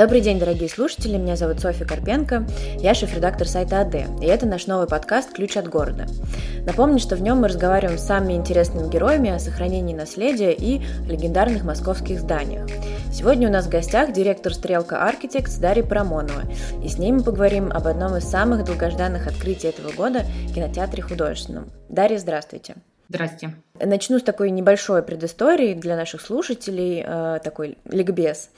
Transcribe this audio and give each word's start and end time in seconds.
Добрый 0.00 0.22
день, 0.22 0.38
дорогие 0.38 0.70
слушатели, 0.70 1.18
меня 1.18 1.36
зовут 1.36 1.60
Софья 1.60 1.84
Карпенко, 1.84 2.46
я 2.78 2.94
шеф-редактор 2.94 3.46
сайта 3.46 3.82
АД, 3.82 4.22
и 4.22 4.24
это 4.24 4.46
наш 4.46 4.66
новый 4.66 4.86
подкаст 4.86 5.34
«Ключ 5.34 5.58
от 5.58 5.68
города». 5.68 6.06
Напомню, 6.64 6.98
что 6.98 7.16
в 7.16 7.20
нем 7.20 7.42
мы 7.42 7.48
разговариваем 7.48 7.98
с 7.98 8.06
самыми 8.06 8.32
интересными 8.32 8.90
героями 8.90 9.28
о 9.28 9.38
сохранении 9.38 9.94
наследия 9.94 10.52
и 10.52 10.80
легендарных 11.06 11.64
московских 11.64 12.20
зданиях. 12.20 12.66
Сегодня 13.12 13.50
у 13.50 13.52
нас 13.52 13.66
в 13.66 13.68
гостях 13.68 14.14
директор 14.14 14.54
«Стрелка 14.54 15.06
Архитектс» 15.06 15.56
Дарья 15.56 15.82
Парамонова, 15.82 16.44
и 16.82 16.88
с 16.88 16.96
ней 16.96 17.12
мы 17.12 17.22
поговорим 17.22 17.70
об 17.70 17.86
одном 17.86 18.16
из 18.16 18.24
самых 18.24 18.64
долгожданных 18.64 19.26
открытий 19.26 19.68
этого 19.68 19.92
года– 19.92 20.24
кинотеатре 20.54 21.02
художественном. 21.02 21.68
Дарья, 21.90 22.16
здравствуйте. 22.16 22.76
Здрасте. 23.10 23.54
Начну 23.82 24.18
с 24.18 24.22
такой 24.22 24.50
небольшой 24.50 25.02
предыстории 25.02 25.72
для 25.72 25.96
наших 25.96 26.20
слушателей, 26.20 27.02
э, 27.06 27.40
такой 27.42 27.78
ликбез. 27.86 28.50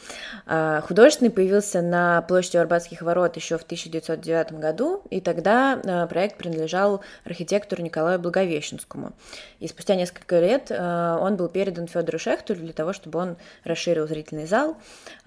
Э, 0.46 0.80
художественный 0.82 1.30
появился 1.30 1.80
на 1.80 2.22
площади 2.22 2.56
Арбатских 2.56 3.02
ворот 3.02 3.36
еще 3.36 3.56
в 3.56 3.62
1909 3.62 4.54
году, 4.54 5.02
и 5.10 5.20
тогда 5.20 5.80
э, 5.82 6.06
проект 6.08 6.38
принадлежал 6.38 7.02
архитектору 7.24 7.82
Николаю 7.82 8.18
Благовещенскому. 8.18 9.12
И 9.60 9.68
спустя 9.68 9.94
несколько 9.94 10.40
лет 10.40 10.70
он 10.72 11.36
был 11.36 11.48
передан 11.48 11.86
Федору 11.86 12.18
Шехтулю 12.18 12.60
для 12.60 12.72
того, 12.72 12.92
чтобы 12.92 13.18
он 13.18 13.36
расширил 13.64 14.08
зрительный 14.08 14.46
зал 14.46 14.76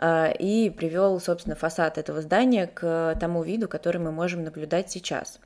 и 0.01 0.73
привел, 0.75 1.19
собственно, 1.19 1.55
фасад 1.55 1.97
этого 1.97 2.21
здания 2.21 2.67
к 2.67 3.15
тому 3.19 3.43
виду, 3.43 3.67
который 3.67 4.01
мы 4.01 4.11
можем 4.11 4.43
наблюдать 4.43 4.91
сейчас. 4.91 5.39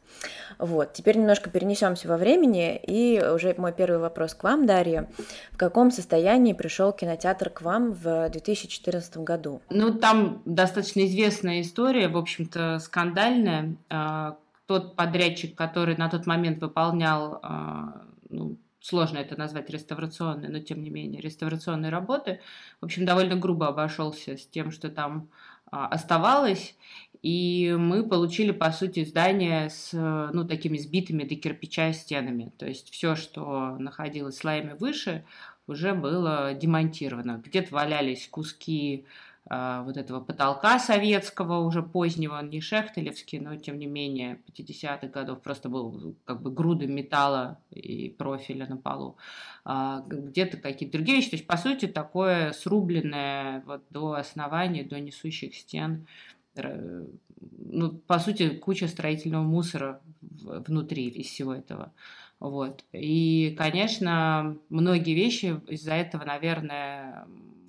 Вот, 0.57 0.93
теперь 0.93 1.17
немножко 1.17 1.49
перенесемся 1.49 2.07
во 2.07 2.17
времени, 2.17 2.77
и 2.77 3.21
уже 3.23 3.53
мой 3.57 3.71
первый 3.71 3.99
вопрос 3.99 4.33
к 4.39 4.43
вам, 4.43 4.65
Дарья. 4.65 5.09
В 5.51 5.57
каком 5.57 5.91
состоянии 5.91 6.53
пришел 6.53 6.91
кинотеатр 6.91 7.49
к 7.49 7.61
вам 7.61 7.91
в 7.91 8.29
2014 8.29 9.17
году? 9.17 9.61
Ну, 9.69 9.93
там 9.93 10.41
достаточно 10.45 11.05
известная 11.05 11.61
история, 11.61 12.07
в 12.07 12.17
общем-то, 12.17 12.79
скандальная. 12.79 13.75
А, 13.89 14.37
тот 14.65 14.95
подрядчик, 14.95 15.55
который 15.55 15.97
на 15.97 16.09
тот 16.09 16.25
момент 16.25 16.61
выполнял, 16.61 17.39
а, 17.43 18.01
ну, 18.29 18.57
сложно 18.79 19.17
это 19.17 19.37
назвать 19.37 19.69
реставрационной, 19.69 20.47
но 20.47 20.59
тем 20.59 20.81
не 20.81 20.89
менее, 20.89 21.21
реставрационные 21.21 21.91
работы, 21.91 22.39
в 22.79 22.85
общем, 22.85 23.05
довольно 23.05 23.35
грубо 23.35 23.67
обошелся 23.67 24.37
с 24.37 24.47
тем, 24.47 24.71
что 24.71 24.89
там 24.89 25.29
а, 25.69 25.87
оставалось, 25.87 26.75
и 27.21 27.75
мы 27.77 28.07
получили, 28.07 28.51
по 28.51 28.71
сути, 28.71 29.03
здание 29.03 29.69
с 29.69 29.91
ну, 29.93 30.47
такими 30.47 30.77
сбитыми 30.77 31.23
до 31.23 31.35
кирпича 31.35 31.91
стенами. 31.91 32.51
То 32.57 32.65
есть 32.65 32.89
все, 32.91 33.15
что 33.15 33.77
находилось 33.77 34.37
слоями 34.37 34.75
выше, 34.79 35.25
уже 35.67 35.93
было 35.93 36.53
демонтировано. 36.53 37.41
Где-то 37.45 37.75
валялись 37.75 38.27
куски 38.29 39.05
э, 39.49 39.81
вот 39.83 39.97
этого 39.97 40.21
потолка 40.21 40.79
советского, 40.79 41.59
уже 41.59 41.83
позднего, 41.83 42.41
не 42.41 42.61
шехтелевский, 42.61 43.39
но 43.39 43.55
тем 43.57 43.77
не 43.77 43.85
менее 43.85 44.39
50-х 44.47 45.07
годов 45.07 45.41
просто 45.41 45.67
был 45.67 46.15
как 46.23 46.41
бы 46.41 46.51
груды 46.51 46.87
металла 46.87 47.59
и 47.69 48.09
профиля 48.09 48.65
на 48.65 48.77
полу. 48.77 49.17
А, 49.65 50.03
где-то 50.07 50.55
какие-то 50.55 50.97
другие 50.97 51.17
вещи. 51.17 51.31
То 51.31 51.35
есть, 51.35 51.47
по 51.47 51.57
сути, 51.57 51.85
такое 51.85 52.53
срубленное 52.53 53.61
вот 53.65 53.83
до 53.89 54.13
основания, 54.13 54.83
до 54.85 54.99
несущих 54.99 55.53
стен 55.55 56.07
ну, 56.55 57.91
по 57.91 58.19
сути, 58.19 58.49
куча 58.49 58.87
строительного 58.87 59.43
мусора 59.43 60.01
внутри 60.21 61.07
из 61.07 61.27
всего 61.27 61.53
этого. 61.53 61.93
Вот. 62.39 62.85
И, 62.93 63.55
конечно, 63.57 64.57
многие 64.69 65.13
вещи 65.13 65.59
из-за 65.67 65.93
этого, 65.93 66.23
наверное, 66.23 67.27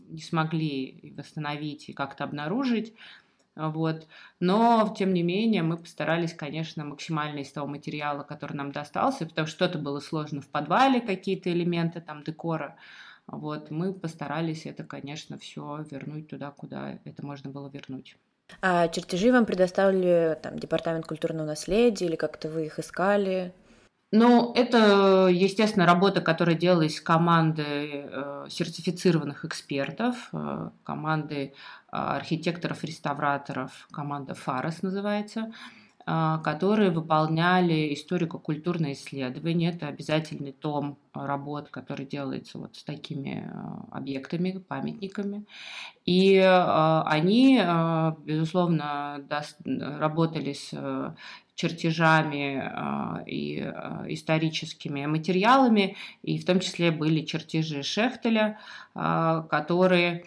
не 0.08 0.22
смогли 0.22 1.12
восстановить 1.16 1.88
и 1.88 1.92
как-то 1.92 2.24
обнаружить. 2.24 2.94
Вот. 3.56 4.06
Но, 4.38 4.94
тем 4.96 5.12
не 5.12 5.22
менее, 5.22 5.62
мы 5.62 5.76
постарались, 5.76 6.34
конечно, 6.34 6.84
максимально 6.84 7.40
из 7.40 7.52
того 7.52 7.66
материала, 7.66 8.22
который 8.22 8.54
нам 8.54 8.72
достался, 8.72 9.26
потому 9.26 9.46
что 9.46 9.56
что-то 9.56 9.78
было 9.78 10.00
сложно 10.00 10.40
в 10.40 10.48
подвале, 10.48 11.00
какие-то 11.00 11.52
элементы 11.52 12.00
там 12.00 12.22
декора. 12.22 12.76
Вот. 13.26 13.70
Мы 13.70 13.92
постарались 13.92 14.66
это, 14.66 14.84
конечно, 14.84 15.36
все 15.36 15.84
вернуть 15.90 16.28
туда, 16.28 16.50
куда 16.52 16.98
это 17.04 17.26
можно 17.26 17.50
было 17.50 17.68
вернуть. 17.68 18.16
А 18.62 18.88
чертежи 18.88 19.32
вам 19.32 19.46
предоставили 19.46 20.38
там 20.42 20.58
департамент 20.58 21.06
культурного 21.06 21.46
наследия 21.46 22.06
или 22.06 22.16
как-то 22.16 22.48
вы 22.48 22.66
их 22.66 22.78
искали? 22.78 23.52
Ну, 24.12 24.52
это, 24.54 25.28
естественно, 25.28 25.86
работа, 25.86 26.20
которая 26.20 26.56
делалась 26.56 27.00
командой 27.00 28.06
э, 28.10 28.46
сертифицированных 28.48 29.44
экспертов, 29.44 30.16
э, 30.32 30.70
команды 30.82 31.36
э, 31.36 31.50
архитекторов-реставраторов, 31.90 33.86
команда 33.92 34.34
ФАРОС 34.34 34.82
называется. 34.82 35.52
А, 36.06 36.38
которые 36.38 36.90
выполняли 36.90 37.92
историко-культурные 37.92 38.94
исследования. 38.94 39.68
Это 39.70 39.86
обязательный 39.88 40.52
том 40.52 40.98
работ, 41.12 41.68
который 41.68 42.06
делается 42.06 42.58
вот 42.58 42.76
с 42.76 42.84
такими 42.84 43.48
а, 43.52 43.84
объектами, 43.90 44.58
памятниками. 44.66 45.44
И 46.06 46.38
а, 46.38 47.04
они, 47.06 47.60
безусловно, 48.24 49.20
работали 49.64 50.54
с 50.54 50.72
чертежами 51.54 53.22
и 53.30 53.58
историческими 54.08 55.04
материалами, 55.04 55.96
и 56.22 56.38
в 56.38 56.46
том 56.46 56.60
числе 56.60 56.90
были 56.90 57.20
чертежи 57.22 57.82
Шехтеля, 57.82 58.58
которые 58.94 60.24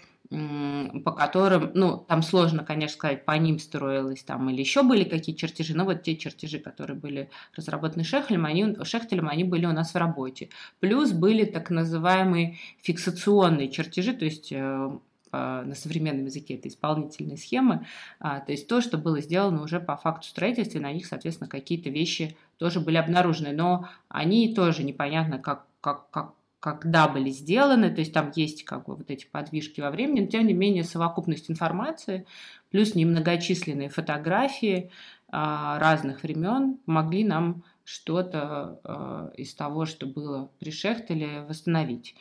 по 1.06 1.12
которым, 1.12 1.72
ну, 1.76 1.98
там 1.98 2.24
сложно, 2.24 2.64
конечно, 2.64 2.96
сказать, 2.96 3.26
по 3.26 3.34
ним 3.34 3.60
строилось 3.60 4.24
там 4.24 4.50
или 4.50 4.62
еще 4.62 4.82
были 4.84 5.04
какие 5.04 5.36
чертежи, 5.36 5.76
но 5.76 5.86
вот 5.86 6.04
те 6.04 6.16
чертежи, 6.16 6.60
которые 6.60 6.98
были 6.98 7.30
разработаны 7.56 8.04
Шехтелем, 8.04 8.46
они, 8.46 8.76
Шехтелем, 8.84 9.30
они 9.30 9.44
были 9.44 9.66
у 9.66 9.72
нас 9.72 9.94
в 9.94 9.98
работе. 9.98 10.50
Плюс 10.80 11.12
были 11.12 11.46
так 11.46 11.70
называемые 11.70 12.58
фиксационные 12.82 13.70
чертежи, 13.70 14.14
то 14.14 14.26
есть 14.26 14.52
э, 14.52 14.98
на 15.32 15.76
современном 15.76 16.26
языке 16.26 16.56
это 16.56 16.68
исполнительные 16.68 17.38
схемы, 17.38 17.86
а, 18.20 18.40
то 18.40 18.52
есть 18.52 18.68
то, 18.68 18.82
что 18.82 18.98
было 18.98 19.20
сделано 19.22 19.64
уже 19.64 19.80
по 19.80 19.98
факту 19.98 20.28
строительства, 20.28 20.80
на 20.80 20.92
них, 20.92 21.06
соответственно, 21.06 21.50
какие-то 21.50 21.90
вещи 21.90 22.36
тоже 22.58 22.80
были 22.80 22.98
обнаружены, 22.98 23.52
но 23.52 23.88
они 24.08 24.54
тоже 24.54 24.84
непонятно, 24.84 25.40
как, 25.40 25.66
как, 25.82 26.10
как 26.12 26.34
когда 26.64 27.10
были 27.10 27.30
сделаны, 27.30 27.92
то 27.92 28.00
есть 28.00 28.14
там 28.14 28.32
есть 28.34 28.64
как 28.64 28.86
бы 28.86 28.96
вот 28.96 29.12
эти 29.12 29.26
подвижки 29.26 29.82
во 29.82 29.92
времени, 29.92 30.22
но 30.22 30.28
тем 30.28 30.48
не 30.48 30.54
менее 30.54 30.86
совокупность 30.86 31.52
информации 31.52 32.26
плюс 32.72 32.96
немногочисленные 32.96 33.90
фотографии 33.90 34.90
а, 35.28 35.78
разных 35.78 36.24
времен 36.24 36.80
могли 36.86 37.26
нам 37.26 37.64
что-то 37.84 38.80
а, 38.86 39.32
из 39.36 39.54
того, 39.54 39.86
что 39.86 40.08
было 40.08 40.52
при 40.60 40.72
Шехтеле, 40.72 41.42
восстановить. 41.42 42.16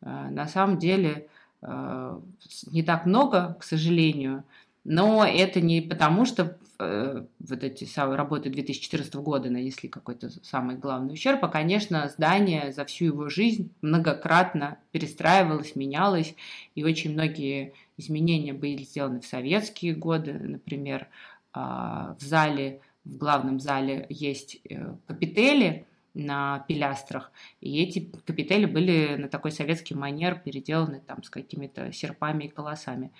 А, 0.00 0.30
на 0.30 0.46
самом 0.46 0.78
деле 0.78 1.26
а, 1.60 2.22
не 2.70 2.84
так 2.84 3.04
много, 3.04 3.56
к 3.58 3.64
сожалению, 3.64 4.44
но 4.90 5.22
это 5.22 5.60
не 5.60 5.82
потому, 5.82 6.24
что 6.24 6.56
э, 6.78 7.22
вот 7.40 7.62
эти 7.62 7.84
самые 7.84 8.16
работы 8.16 8.48
2014 8.48 9.16
года 9.16 9.50
нанесли 9.50 9.86
какой-то 9.86 10.30
самый 10.42 10.76
главный 10.76 11.12
ущерб, 11.12 11.44
а, 11.44 11.48
конечно, 11.48 12.08
здание 12.08 12.72
за 12.72 12.86
всю 12.86 13.04
его 13.04 13.28
жизнь 13.28 13.70
многократно 13.82 14.78
перестраивалось, 14.90 15.76
менялось, 15.76 16.34
и 16.74 16.84
очень 16.84 17.12
многие 17.12 17.74
изменения 17.98 18.54
были 18.54 18.82
сделаны 18.82 19.20
в 19.20 19.26
советские 19.26 19.94
годы, 19.94 20.32
например, 20.32 21.08
э, 21.54 21.58
в 21.58 22.20
зале, 22.20 22.80
в 23.04 23.18
главном 23.18 23.60
зале 23.60 24.06
есть 24.08 24.58
э, 24.70 24.94
капители, 25.06 25.84
на 26.18 26.64
пилястрах. 26.68 27.32
И 27.60 27.80
эти 27.82 28.10
капители 28.26 28.66
были 28.66 29.16
на 29.16 29.28
такой 29.28 29.52
советский 29.52 29.94
манер 29.94 30.40
переделаны 30.40 31.00
там 31.00 31.22
с 31.22 31.30
какими-то 31.30 31.92
серпами 31.92 32.44
и 32.44 32.48
колосами. 32.48 33.12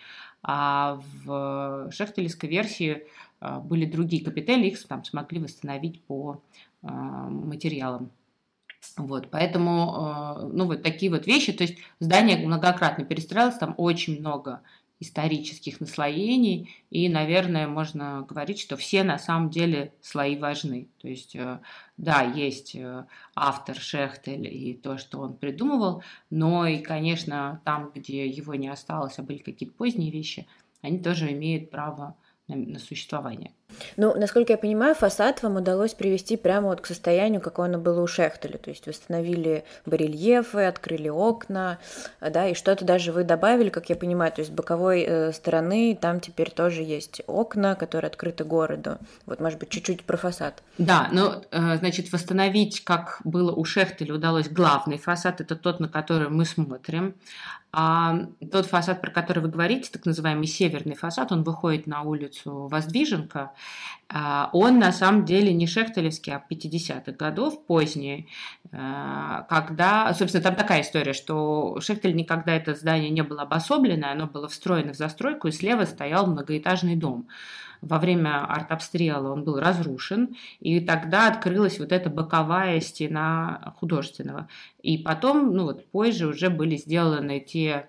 А 0.43 1.00
в 1.25 1.90
шехтелевской 1.93 2.49
версии 2.49 3.06
а, 3.40 3.61
были 3.61 3.87
другие 3.87 4.25
капители, 4.25 4.67
их 4.67 4.84
там 4.87 5.05
смогли 5.05 5.40
восстановить 5.40 6.02
по 6.02 6.43
а, 6.82 6.88
материалам. 7.28 8.11
Вот, 8.96 9.31
поэтому, 9.31 9.94
а, 9.94 10.49
ну, 10.52 10.67
вот 10.67 10.82
такие 10.82 11.11
вот 11.11 11.26
вещи, 11.26 11.52
то 11.52 11.62
есть 11.64 11.78
здание 12.00 12.37
многократно 12.44 13.05
перестраивалось, 13.05 13.58
там 13.58 13.75
очень 13.76 14.19
много 14.19 14.62
исторических 15.00 15.80
наслоений, 15.80 16.70
и, 16.90 17.08
наверное, 17.08 17.68
можно 17.68 18.26
говорить, 18.28 18.60
что 18.60 18.76
все 18.76 19.04
на 19.04 19.18
самом 19.18 19.50
деле 19.50 19.92
слои 20.00 20.36
важны. 20.36 20.88
То 20.98 21.08
есть, 21.08 21.36
э, 21.36 21.60
да, 21.96 22.22
есть 22.22 22.74
э, 22.74 23.06
автор 23.34 23.76
Шехтель 23.76 24.46
и 24.46 24.74
то, 24.74 24.98
что 24.98 25.20
он 25.20 25.36
придумывал, 25.36 26.02
но 26.30 26.66
и, 26.66 26.78
конечно, 26.78 27.60
там, 27.64 27.92
где 27.94 28.26
его 28.26 28.54
не 28.54 28.68
осталось, 28.68 29.18
а 29.18 29.22
были 29.22 29.38
какие-то 29.38 29.74
поздние 29.74 30.10
вещи, 30.10 30.46
они 30.82 30.98
тоже 30.98 31.32
имеют 31.32 31.70
право 31.70 32.16
на, 32.48 32.56
на 32.56 32.78
существование. 32.78 33.52
Ну, 33.97 34.15
насколько 34.15 34.53
я 34.53 34.59
понимаю, 34.59 34.94
фасад 34.94 35.43
вам 35.43 35.56
удалось 35.56 35.94
привести 35.94 36.37
прямо 36.37 36.69
вот 36.69 36.81
к 36.81 36.87
состоянию, 36.87 37.41
какое 37.41 37.67
оно 37.67 37.79
было 37.79 38.00
у 38.00 38.06
Шехтеля. 38.06 38.59
То 38.59 38.70
есть 38.70 38.87
восстановили 38.87 39.65
барельефы, 39.87 40.65
открыли 40.67 41.09
окна, 41.09 41.79
да, 42.20 42.49
и 42.49 42.55
что-то 42.55 42.85
даже 42.85 43.12
вы 43.12 43.25
добавили, 43.25 43.70
как 43.70 43.88
я 43.91 43.97
понимаю, 43.97 44.32
то 44.32 44.41
есть 44.41 44.53
с 44.53 44.55
боковой 44.55 45.03
э, 45.03 45.32
стороны 45.32 45.99
там 46.00 46.20
теперь 46.20 46.50
тоже 46.50 46.82
есть 46.82 47.23
окна, 47.26 47.75
которые 47.75 48.09
открыты 48.09 48.44
городу. 48.44 48.99
Вот, 49.26 49.41
может 49.41 49.59
быть, 49.59 49.70
чуть-чуть 49.70 50.05
про 50.05 50.17
фасад. 50.17 50.62
Да, 50.79 51.09
ну, 51.12 51.43
значит, 51.50 52.12
восстановить, 52.12 52.85
как 52.85 53.20
было 53.25 53.53
у 53.53 53.65
Шехтеля, 53.65 54.15
удалось 54.15 54.49
главный 54.49 54.99
фасад, 54.99 55.41
это 55.41 55.56
тот, 55.56 55.81
на 55.81 55.88
который 55.88 56.29
мы 56.29 56.44
смотрим. 56.44 57.15
А 57.70 58.20
тот 58.50 58.65
фасад, 58.65 59.03
про 59.03 59.11
который 59.11 59.41
вы 59.41 59.50
говорите, 59.50 59.91
так 59.93 60.06
называемый 60.06 60.47
северный 60.47 60.94
фасад, 60.94 61.32
он 61.32 61.43
выходит 61.43 61.87
на 61.87 62.00
улицу 62.00 62.67
Воздвиженка, 62.67 63.53
он 64.10 64.78
на 64.78 64.90
самом 64.90 65.26
деле 65.26 65.52
не 65.52 65.66
шехтелевский, 65.66 66.32
а 66.32 66.43
50-х 66.50 67.12
годов, 67.12 67.66
поздний, 67.66 68.26
а, 68.72 69.43
когда, 69.50 70.14
собственно, 70.14 70.43
там 70.43 70.55
такая 70.55 70.81
история, 70.81 71.12
что 71.12 71.78
Шехтель 71.81 72.16
никогда 72.16 72.55
это 72.55 72.75
здание 72.75 73.10
не 73.10 73.22
было 73.22 73.43
обособленное, 73.43 74.12
оно 74.12 74.26
было 74.26 74.49
встроено 74.49 74.94
в 74.94 74.96
застройку, 74.96 75.49
и 75.49 75.52
слева 75.52 75.84
стоял 75.84 76.26
многоэтажный 76.26 76.96
дом 76.96 77.28
во 77.81 77.99
время 77.99 78.44
артобстрела 78.44 79.32
он 79.32 79.44
был 79.44 79.58
разрушен, 79.58 80.37
и 80.60 80.81
тогда 80.81 81.28
открылась 81.28 81.78
вот 81.78 81.93
эта 81.93 82.10
боковая 82.10 82.81
стена 82.81 83.75
художественного. 83.78 84.49
И 84.82 84.99
потом, 84.99 85.55
ну 85.55 85.64
вот 85.64 85.87
позже 85.90 86.26
уже 86.26 86.50
были 86.50 86.76
сделаны 86.76 87.40
те 87.40 87.72
а, 87.72 87.87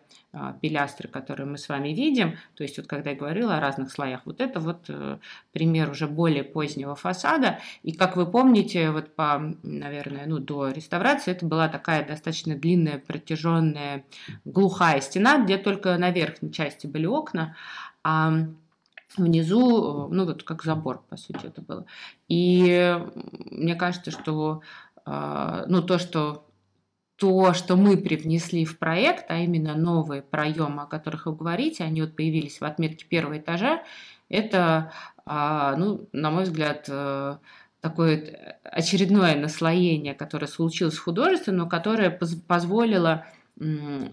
пилястры, 0.62 1.08
которые 1.10 1.48
мы 1.48 1.58
с 1.58 1.68
вами 1.70 1.90
видим. 1.90 2.38
То 2.54 2.64
есть 2.64 2.78
вот 2.78 2.88
когда 2.88 3.10
я 3.12 3.16
говорила 3.16 3.58
о 3.58 3.60
разных 3.60 3.92
слоях, 3.92 4.22
вот 4.26 4.42
это 4.42 4.60
вот 4.60 4.86
э, 4.88 5.18
пример 5.52 5.90
уже 5.90 6.08
более 6.08 6.44
позднего 6.44 6.96
фасада. 6.96 7.60
И 7.82 7.94
как 7.94 8.16
вы 8.16 8.28
помните, 8.28 8.92
вот 8.92 9.16
по, 9.16 9.56
наверное, 9.64 10.28
ну, 10.28 10.38
до 10.38 10.70
реставрации 10.70 11.32
это 11.32 11.48
была 11.48 11.68
такая 11.68 12.06
достаточно 12.06 12.56
длинная, 12.56 13.00
протяженная, 13.00 14.06
глухая 14.46 15.02
стена, 15.02 15.44
где 15.44 15.58
только 15.58 15.98
на 15.98 16.12
верхней 16.12 16.52
части 16.52 16.86
были 16.86 17.08
окна. 17.08 17.56
А 18.04 18.32
внизу, 19.18 20.10
э, 20.10 20.14
ну 20.14 20.26
вот 20.26 20.44
как 20.44 20.64
забор, 20.64 21.04
по 21.10 21.18
сути, 21.18 21.48
это 21.48 21.62
было. 21.62 21.86
И 22.28 23.00
мне 23.50 23.74
кажется, 23.74 24.12
что 24.12 24.62
э, 25.08 25.66
ну, 25.68 25.82
то, 25.82 25.98
что 25.98 26.46
то, 27.20 27.54
что 27.54 27.76
мы 27.76 27.98
привнесли 27.98 28.66
в 28.66 28.78
проект, 28.80 29.26
а 29.30 29.40
именно 29.40 29.76
новые 29.76 30.22
проемы, 30.22 30.84
о 30.84 30.86
которых 30.86 31.26
вы 31.26 31.36
говорите, 31.36 31.84
они 31.84 32.02
вот 32.02 32.16
появились 32.16 32.62
в 32.62 32.66
отметке 32.66 33.06
первого 33.06 33.38
этажа, 33.38 33.84
это, 34.30 34.94
а, 35.26 35.76
ну, 35.76 36.08
на 36.14 36.32
мой 36.32 36.44
взгляд, 36.44 36.86
э, 36.88 37.38
такое 37.82 38.58
очередное 38.64 39.36
наслоение, 39.36 40.14
которое 40.14 40.48
случилось 40.48 40.96
в 40.96 41.04
художестве, 41.04 41.54
но 41.54 41.68
которое 41.68 42.10
позволило 42.10 43.26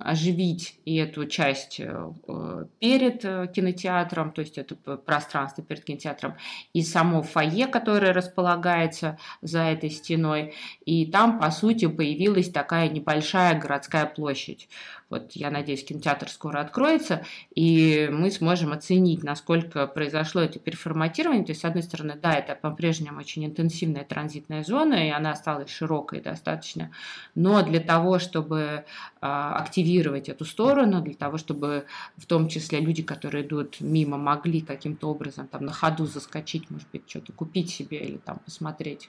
оживить 0.01 0.81
и 0.85 0.97
эту 0.97 1.27
часть 1.27 1.79
э, 1.79 2.65
перед 2.81 3.25
э, 3.25 3.47
кинотеатром, 3.55 4.33
то 4.33 4.41
есть 4.41 4.59
это 4.59 4.75
пространство 4.75 5.63
перед 5.63 5.85
кинотеатром, 5.85 6.35
и 6.73 6.83
само 6.83 7.23
фойе, 7.23 7.69
которое 7.69 8.13
располагается 8.13 9.19
за 9.43 9.61
этой 9.61 9.91
стеной. 9.91 10.55
И 10.85 11.07
там, 11.07 11.39
по 11.39 11.51
сути, 11.53 11.87
появилась 11.87 12.51
такая 12.51 12.89
небольшая 12.89 13.59
городская 13.59 14.07
площадь. 14.07 14.69
Вот 15.09 15.33
я 15.33 15.51
надеюсь, 15.51 15.85
кинотеатр 15.85 16.29
скоро 16.29 16.61
откроется, 16.61 17.25
и 17.55 18.09
мы 18.11 18.31
сможем 18.33 18.73
оценить, 18.73 19.23
насколько 19.23 19.87
произошло 19.87 20.41
это 20.41 20.59
переформатирование. 20.59 21.45
То 21.45 21.53
есть, 21.53 21.61
с 21.61 21.65
одной 21.65 21.85
стороны, 21.85 22.19
да, 22.21 22.33
это 22.35 22.57
по-прежнему 22.57 23.21
очень 23.21 23.47
интенсивная 23.47 24.05
транзитная 24.05 24.65
зона, 24.65 25.07
и 25.07 25.11
она 25.11 25.31
осталась 25.31 25.71
широкой 25.71 26.21
достаточно. 26.21 26.91
Но 27.37 27.63
для 27.63 27.79
того, 27.79 28.19
чтобы 28.19 28.85
а, 29.21 29.57
активировать 29.59 30.29
эту 30.29 30.45
сторону, 30.45 31.01
для 31.01 31.15
того, 31.15 31.39
чтобы 31.39 31.87
в 32.17 32.27
том 32.27 32.49
числе 32.49 32.81
люди, 32.81 33.05
которые 33.05 33.47
идут 33.47 33.81
мимо, 33.81 34.17
могли 34.17 34.61
каким-то 34.61 35.09
образом 35.09 35.47
там 35.47 35.65
на 35.65 35.73
ходу 35.73 36.07
заскочить, 36.07 36.69
может 36.69 36.89
быть, 36.93 37.09
что-то 37.09 37.33
купить 37.33 37.71
себе 37.71 37.99
или 37.99 38.17
там 38.17 38.41
посмотреть, 38.45 39.09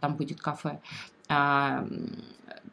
там 0.00 0.14
будет 0.14 0.40
кафе. 0.40 0.80
А, 1.28 1.86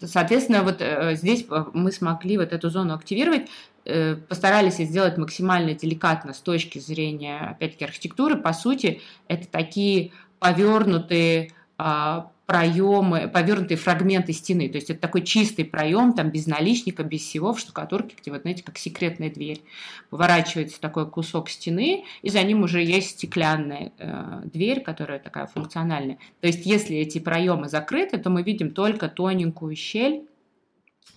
соответственно, 0.01 0.63
вот 0.63 0.77
э, 0.79 1.15
здесь 1.15 1.45
э, 1.49 1.65
мы 1.73 1.91
смогли 1.91 2.37
вот 2.37 2.53
эту 2.53 2.69
зону 2.69 2.93
активировать, 2.95 3.49
э, 3.85 4.15
постарались 4.15 4.77
сделать 4.77 5.17
максимально 5.17 5.73
деликатно 5.73 6.33
с 6.33 6.39
точки 6.39 6.79
зрения, 6.79 7.39
опять-таки, 7.51 7.85
архитектуры. 7.85 8.37
По 8.37 8.53
сути, 8.53 9.01
это 9.27 9.47
такие 9.47 10.11
повернутые 10.39 11.51
а, 11.77 12.31
проемы, 12.47 13.27
повернутые 13.27 13.77
фрагменты 13.77 14.31
стены. 14.31 14.69
То 14.69 14.77
есть 14.77 14.89
это 14.89 15.01
такой 15.01 15.21
чистый 15.21 15.65
проем, 15.65 16.13
там 16.13 16.31
без 16.31 16.47
наличника, 16.47 17.03
без 17.03 17.21
всего, 17.21 17.53
в 17.53 17.59
штукатурке, 17.59 18.15
где 18.19 18.31
вот, 18.31 18.41
знаете, 18.41 18.63
как 18.63 18.77
секретная 18.77 19.29
дверь. 19.29 19.61
Поворачивается 20.09 20.79
такой 20.79 21.11
кусок 21.11 21.49
стены, 21.49 22.05
и 22.21 22.29
за 22.29 22.41
ним 22.43 22.63
уже 22.63 22.81
есть 22.81 23.11
стеклянная 23.11 23.91
э, 23.99 24.41
дверь, 24.45 24.79
которая 24.79 25.19
такая 25.19 25.45
функциональная. 25.45 26.19
То 26.39 26.47
есть 26.47 26.65
если 26.65 26.95
эти 26.95 27.19
проемы 27.19 27.67
закрыты, 27.67 28.17
то 28.17 28.29
мы 28.29 28.43
видим 28.43 28.71
только 28.71 29.09
тоненькую 29.09 29.75
щель, 29.75 30.23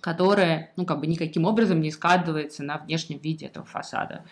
которая, 0.00 0.72
ну, 0.76 0.86
как 0.86 1.00
бы 1.00 1.06
никаким 1.06 1.44
образом 1.44 1.80
не 1.80 1.90
складывается 1.90 2.62
на 2.62 2.78
внешнем 2.78 3.18
виде 3.18 3.46
этого 3.46 3.66
фасада. 3.66 4.24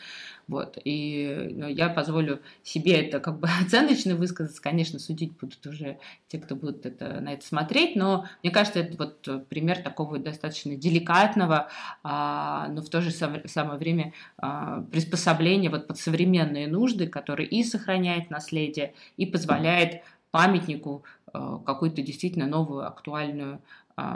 Вот. 0.49 0.79
И 0.83 1.51
ну, 1.53 1.69
я 1.69 1.91
позволю 1.91 2.41
себе 2.63 2.93
это 3.03 3.21
как 3.21 3.39
бы 3.39 3.49
оценочно 3.65 4.17
высказаться. 4.17 4.63
Конечно, 4.63 4.99
судить 4.99 5.37
будут 5.39 5.65
уже 5.67 5.99
те, 6.29 6.39
кто 6.39 6.57
будут 6.57 6.87
это, 6.87 7.21
на 7.21 7.35
это 7.35 7.47
смотреть, 7.47 7.97
но 7.97 8.27
мне 8.43 8.51
кажется, 8.51 8.81
это 8.81 8.97
вот 8.97 9.49
пример 9.49 9.83
такого 9.83 10.19
достаточно 10.19 10.75
деликатного, 10.75 11.69
а, 12.03 12.69
но 12.69 12.81
в 12.81 12.89
то 12.89 13.03
же 13.03 13.11
самое 13.11 13.79
время 13.79 14.15
а, 14.39 14.83
приспособления 14.91 15.69
вот 15.69 15.87
под 15.87 15.99
современные 15.99 16.67
нужды, 16.67 17.07
который 17.07 17.45
и 17.45 17.63
сохраняет 17.63 18.31
наследие, 18.31 18.95
и 19.19 19.27
позволяет 19.27 20.03
памятнику 20.31 21.05
а, 21.33 21.59
какую-то 21.59 22.01
действительно 22.01 22.47
новую 22.47 22.87
актуальную 22.87 23.61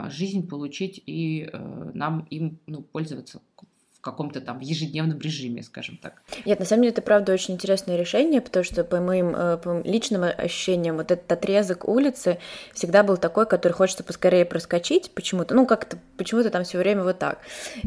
жизнь 0.09 0.47
получить 0.47 1.01
и 1.05 1.49
э, 1.51 1.91
нам 1.93 2.25
им 2.29 2.59
ну, 2.67 2.81
пользоваться 2.81 3.41
каком-то 4.03 4.41
там 4.41 4.59
ежедневном 4.59 5.17
режиме, 5.19 5.63
скажем 5.63 5.97
так. 5.97 6.21
Нет, 6.45 6.59
на 6.59 6.65
самом 6.65 6.83
деле 6.83 6.91
это 6.91 7.01
правда 7.01 7.31
очень 7.31 7.53
интересное 7.53 7.95
решение, 7.95 8.41
потому 8.41 8.63
что 8.63 8.83
по 8.83 8.99
моим, 8.99 9.33
э, 9.35 9.57
по 9.57 9.69
моим 9.69 9.83
личным 9.85 10.23
ощущениям 10.23 10.97
вот 10.97 11.09
этот 11.09 11.31
отрезок 11.31 11.87
улицы 11.87 12.37
всегда 12.73 13.03
был 13.03 13.15
такой, 13.17 13.47
который 13.47 13.71
хочется 13.71 14.03
поскорее 14.03 14.45
проскочить 14.45 15.11
почему-то, 15.11 15.55
ну 15.55 15.65
как-то 15.65 15.97
почему-то 16.17 16.49
там 16.49 16.65
все 16.65 16.77
время 16.77 17.03
вот 17.03 17.17
так. 17.17 17.39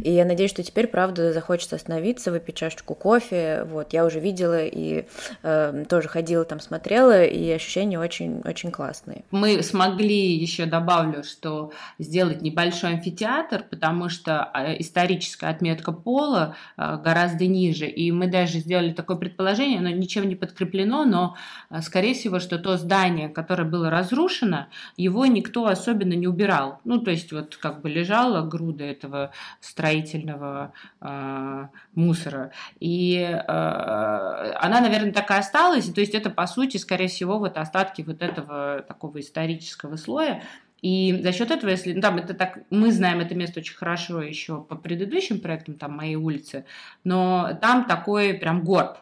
И 0.03 0.11
я 0.11 0.25
надеюсь, 0.25 0.51
что 0.51 0.63
теперь 0.63 0.87
правда 0.87 1.35
захочется 1.35 1.77
остановиться, 1.77 2.31
выпить 2.31 2.57
чашечку 2.57 2.95
кофе. 2.95 3.65
Вот 3.71 3.93
я 3.93 4.07
уже 4.07 4.19
видела 4.19 4.65
и 4.65 5.05
э, 5.43 5.85
тоже 5.89 6.09
ходила 6.09 6.47
там 6.47 6.61
смотрела, 6.61 7.25
и 7.25 7.51
ощущения 7.51 8.01
очень 8.01 8.41
очень 8.45 8.71
классные. 8.71 9.25
Мы 9.31 9.63
смогли 9.63 10.35
еще 10.35 10.65
добавлю, 10.65 11.23
что 11.25 11.73
сделать 11.99 12.41
небольшой 12.41 12.95
амфитеатр, 12.95 13.65
потому 13.69 14.09
что 14.09 14.51
э, 14.55 14.81
историческая 14.81 15.49
отметка 15.49 15.93
пола 16.07 16.55
э, 16.77 16.99
гораздо 17.05 17.49
ниже. 17.49 17.87
И 17.87 18.13
мы 18.13 18.29
даже 18.29 18.61
сделали 18.61 18.93
такое 18.93 19.17
предположение, 19.17 19.81
оно 19.81 19.91
ничем 19.91 20.29
не 20.29 20.37
подкреплено, 20.37 21.05
но, 21.05 21.37
э, 21.69 21.81
скорее 21.83 22.15
всего, 22.15 22.39
что 22.39 22.59
то 22.59 22.77
здание, 22.77 23.29
которое 23.29 23.65
было 23.65 23.91
разрушено, 23.91 24.69
его 24.97 25.27
никто 25.27 25.67
особенно 25.67 26.13
не 26.13 26.29
убирал. 26.29 26.81
Ну, 26.85 27.01
то 27.01 27.11
есть 27.11 27.33
вот 27.33 27.57
как 27.57 27.81
бы 27.83 27.91
лежала 27.91 28.47
груда 28.47 28.85
этого 28.85 29.33
строительного 29.61 30.73
э, 31.01 31.67
мусора. 31.97 32.53
И 32.79 33.17
э, 33.19 33.43
она, 33.47 34.81
наверное, 34.81 35.13
так 35.13 35.29
и 35.33 35.35
осталась. 35.35 35.93
То 35.93 36.01
есть 36.01 36.15
это, 36.15 36.31
по 36.31 36.47
сути, 36.47 36.77
скорее 36.77 37.09
всего, 37.09 37.41
вот 37.41 37.57
остатки 37.57 38.03
вот 38.03 38.23
этого 38.23 38.85
такого 38.87 39.19
исторического 39.19 39.97
слоя, 39.97 40.45
и 40.83 41.19
за 41.23 41.33
счет 41.33 41.51
этого, 41.51 41.71
если 41.71 41.93
ну, 41.95 42.01
там 42.01 42.19
это 42.19 42.35
так, 42.35 42.59
мы 42.71 42.93
знаем 42.93 43.21
это 43.21 43.35
место 43.35 43.61
очень 43.61 43.75
хорошо 43.75 44.21
еще 44.23 44.63
по 44.63 44.77
предыдущим 44.77 45.41
проектам, 45.41 45.75
там 45.75 45.97
моей 45.97 46.17
улицы, 46.17 46.65
но 47.05 47.59
там 47.61 47.87
такой 47.87 48.35
прям 48.35 48.63
горб, 48.63 48.99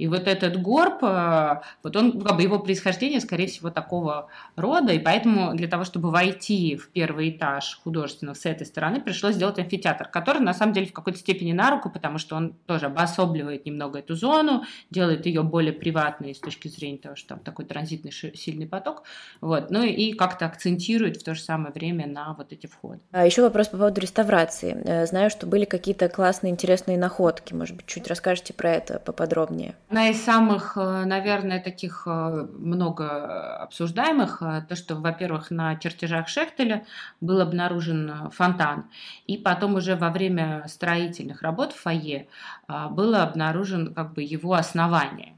и 0.00 0.06
вот 0.08 0.26
этот 0.26 0.60
горб, 0.62 1.02
э, 1.02 1.60
вот 1.82 1.94
он, 1.94 2.22
как 2.22 2.36
бы 2.36 2.42
его 2.42 2.58
происхождение, 2.58 3.20
скорее 3.20 3.46
всего, 3.48 3.70
такого 3.70 4.28
рода, 4.56 4.94
и 4.94 4.98
поэтому 4.98 5.54
для 5.54 5.68
того, 5.68 5.84
чтобы 5.84 6.10
войти 6.10 6.76
в 6.76 6.88
первый 6.88 7.30
этаж 7.30 7.78
художественного 7.84 8.34
с 8.34 8.46
этой 8.46 8.66
стороны, 8.66 9.02
пришлось 9.02 9.34
сделать 9.34 9.58
амфитеатр, 9.58 10.08
который 10.08 10.40
на 10.40 10.54
самом 10.54 10.72
деле 10.72 10.86
в 10.86 10.94
какой-то 10.94 11.18
степени 11.18 11.52
на 11.52 11.70
руку, 11.70 11.90
потому 11.90 12.16
что 12.16 12.36
он 12.36 12.54
тоже 12.64 12.86
обособливает 12.86 13.66
немного 13.66 13.98
эту 13.98 14.14
зону, 14.14 14.64
делает 14.88 15.26
ее 15.26 15.42
более 15.42 15.74
приватной 15.74 16.34
с 16.34 16.40
точки 16.40 16.68
зрения 16.68 16.96
того, 16.96 17.14
что 17.14 17.28
там 17.30 17.40
такой 17.40 17.66
транзитный 17.66 18.12
сильный 18.12 18.66
поток, 18.66 19.02
вот, 19.42 19.70
ну 19.70 19.82
и 19.82 20.14
как-то 20.14 20.46
акцентирует 20.46 21.18
в 21.18 21.24
то 21.24 21.34
же 21.34 21.42
самое 21.42 21.74
время 21.74 22.06
на 22.06 22.32
вот 22.32 22.54
эти 22.54 22.66
входы. 22.66 23.00
А 23.12 23.26
еще 23.26 23.42
вопрос 23.42 23.68
по 23.68 23.76
поводу 23.76 24.00
реставрации. 24.00 24.80
Э, 24.82 25.06
знаю, 25.06 25.28
что 25.28 25.46
были 25.46 25.66
какие-то 25.66 26.08
классные, 26.08 26.52
интересные 26.52 26.96
находки, 26.96 27.52
может 27.52 27.76
быть, 27.76 27.84
чуть 27.84 28.08
расскажете 28.08 28.54
про 28.54 28.70
это 28.72 28.98
поподробнее. 28.98 29.74
Одна 29.90 30.10
из 30.10 30.22
самых, 30.22 30.76
э, 30.76 31.04
наверное, 31.04 31.60
таких 31.60 32.04
э, 32.06 32.46
много 32.56 33.56
обсуждаемых, 33.56 34.40
э, 34.40 34.62
то, 34.68 34.76
что, 34.76 34.94
во-первых, 34.94 35.50
на 35.50 35.74
чертежах 35.74 36.28
Шехтеля 36.28 36.86
был 37.20 37.40
обнаружен 37.40 38.30
фонтан, 38.30 38.84
и 39.26 39.36
потом 39.36 39.74
уже 39.74 39.96
во 39.96 40.10
время 40.10 40.64
строительных 40.68 41.42
работ 41.42 41.72
в 41.72 41.80
фойе 41.80 42.28
было 42.68 43.24
обнаружен 43.24 43.92
как 43.92 44.14
бы 44.14 44.22
его 44.22 44.52
основание. 44.54 45.36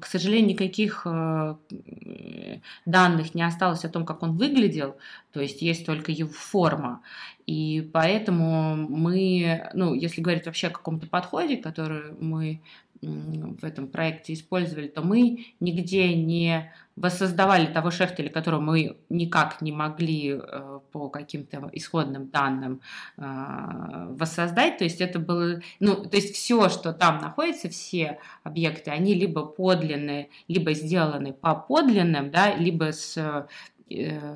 К 0.00 0.06
сожалению, 0.06 0.48
никаких 0.54 1.06
данных 2.86 3.34
не 3.34 3.42
осталось 3.42 3.84
о 3.84 3.88
том, 3.88 4.06
как 4.06 4.22
он 4.22 4.36
выглядел, 4.36 4.96
то 5.32 5.40
есть 5.40 5.62
есть 5.62 5.84
только 5.84 6.12
его 6.12 6.30
форма. 6.30 7.02
И 7.46 7.88
поэтому 7.92 8.76
мы, 8.76 9.68
ну, 9.74 9.94
если 9.94 10.20
говорить 10.20 10.46
вообще 10.46 10.68
о 10.68 10.70
каком-то 10.70 11.06
подходе, 11.08 11.56
который 11.56 12.12
мы 12.20 12.60
в 13.02 13.64
этом 13.64 13.88
проекте 13.88 14.32
использовали, 14.32 14.86
то 14.86 15.02
мы 15.02 15.46
нигде 15.60 16.14
не 16.14 16.72
воссоздавали 16.94 17.66
того 17.66 17.90
Шехтеля, 17.90 18.28
которого 18.28 18.60
мы 18.60 18.96
никак 19.08 19.62
не 19.62 19.72
могли 19.72 20.38
э, 20.38 20.80
по 20.92 21.08
каким-то 21.08 21.70
исходным 21.72 22.28
данным 22.28 22.82
э, 23.16 23.22
воссоздать. 24.10 24.78
То 24.78 24.84
есть 24.84 25.00
это 25.00 25.18
было, 25.18 25.60
ну, 25.80 25.96
то 26.04 26.16
есть 26.16 26.34
все, 26.34 26.68
что 26.68 26.92
там 26.92 27.18
находится, 27.18 27.70
все 27.70 28.18
объекты, 28.42 28.90
они 28.90 29.14
либо 29.14 29.44
подлинные, 29.44 30.28
либо 30.48 30.74
сделаны 30.74 31.32
по 31.32 31.54
подлинным, 31.54 32.30
да, 32.30 32.54
либо 32.54 32.92
с 32.92 33.46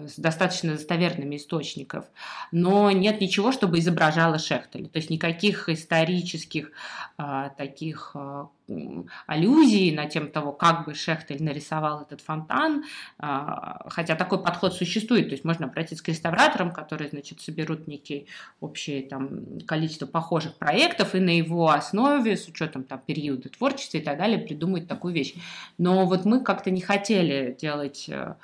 с 0.07 0.19
достаточно 0.19 0.73
достоверными 0.73 1.37
источников, 1.37 2.07
но 2.53 2.91
нет 2.91 3.21
ничего, 3.21 3.53
чтобы 3.53 3.79
изображало 3.79 4.39
Шехтеля, 4.39 4.89
то 4.89 4.99
есть 4.99 5.11
никаких 5.11 5.69
исторических 5.69 6.71
а, 7.19 7.51
таких 7.51 8.13
а, 8.15 8.49
аллюзий 9.27 9.95
на 9.95 10.07
тему 10.07 10.29
того, 10.29 10.53
как 10.53 10.87
бы 10.87 10.95
Шехтель 10.95 11.43
нарисовал 11.43 12.03
этот 12.03 12.21
фонтан, 12.21 12.85
а, 13.19 13.89
хотя 13.89 14.17
такой 14.17 14.43
подход 14.43 14.75
существует, 14.75 15.29
то 15.29 15.33
есть 15.33 15.45
можно 15.45 15.67
обратиться 15.67 16.03
к 16.03 16.09
реставраторам, 16.09 16.73
которые, 16.73 17.09
значит, 17.11 17.41
соберут 17.41 17.87
некие 17.87 18.27
общее 18.61 19.03
там 19.03 19.61
количество 19.67 20.07
похожих 20.07 20.55
проектов 20.57 21.15
и 21.15 21.21
на 21.21 21.31
его 21.31 21.71
основе, 21.71 22.37
с 22.37 22.49
учетом 22.49 22.85
там 22.85 23.01
периода 23.05 23.49
творчества 23.49 23.99
и 23.99 24.03
так 24.03 24.19
далее, 24.19 24.39
придумать 24.39 24.89
такую 24.89 25.15
вещь. 25.15 25.35
Но 25.79 26.07
вот 26.07 26.25
мы 26.25 26.43
как-то 26.43 26.71
не 26.71 26.81
хотели 26.81 27.57
делать 27.59 28.07
э, 28.09 28.35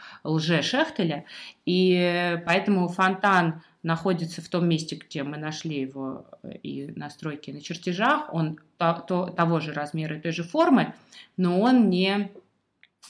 Шехтеля, 1.03 1.25
и 1.67 2.41
поэтому 2.47 2.89
фонтан 2.89 3.63
находится 3.83 4.41
в 4.41 4.49
том 4.49 4.69
месте, 4.69 4.97
где 4.97 5.23
мы 5.23 5.39
нашли 5.39 5.81
его 5.81 6.27
э, 6.43 6.57
и 6.63 6.93
настройки 6.97 7.51
на 7.51 7.61
чертежах, 7.61 8.33
он 8.33 8.61
то, 8.79 9.05
то, 9.07 9.27
того 9.27 9.59
же 9.59 9.73
размера 9.73 10.17
и 10.17 10.21
той 10.21 10.33
же 10.33 10.45
формы, 10.45 10.95
но 11.37 11.61
он 11.61 11.91
не 11.91 12.31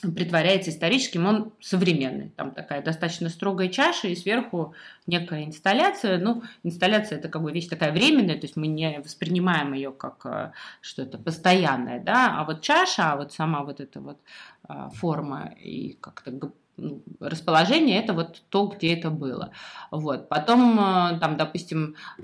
притворяется 0.01 0.71
историческим, 0.71 1.27
он 1.27 1.53
современный. 1.61 2.29
Там 2.31 2.51
такая 2.51 2.81
достаточно 2.81 3.29
строгая 3.29 3.69
чаша 3.69 4.07
и 4.07 4.15
сверху 4.15 4.73
некая 5.05 5.45
инсталляция. 5.45 6.17
Ну, 6.17 6.43
инсталляция 6.63 7.19
это 7.19 7.29
как 7.29 7.43
бы 7.43 7.51
вещь 7.51 7.67
такая 7.67 7.93
временная, 7.93 8.35
то 8.35 8.45
есть 8.45 8.55
мы 8.55 8.65
не 8.67 8.99
воспринимаем 8.99 9.73
ее 9.73 9.91
как 9.91 10.25
э, 10.25 10.51
что-то 10.81 11.19
постоянное, 11.19 11.99
да, 11.99 12.39
а 12.39 12.45
вот 12.45 12.61
чаша, 12.61 13.13
а 13.13 13.15
вот 13.15 13.31
сама 13.31 13.63
вот 13.63 13.79
эта 13.79 14.01
вот 14.01 14.19
э, 14.67 14.89
форма 14.95 15.53
и 15.59 15.93
как-то 16.01 16.31
расположение 17.19 17.99
это 17.99 18.13
вот 18.13 18.41
то, 18.49 18.65
где 18.65 18.93
это 18.93 19.09
было. 19.09 19.51
Вот. 19.91 20.27
Потом, 20.27 20.79
э, 20.79 21.19
там, 21.19 21.37
допустим, 21.37 21.95
э, 22.17 22.23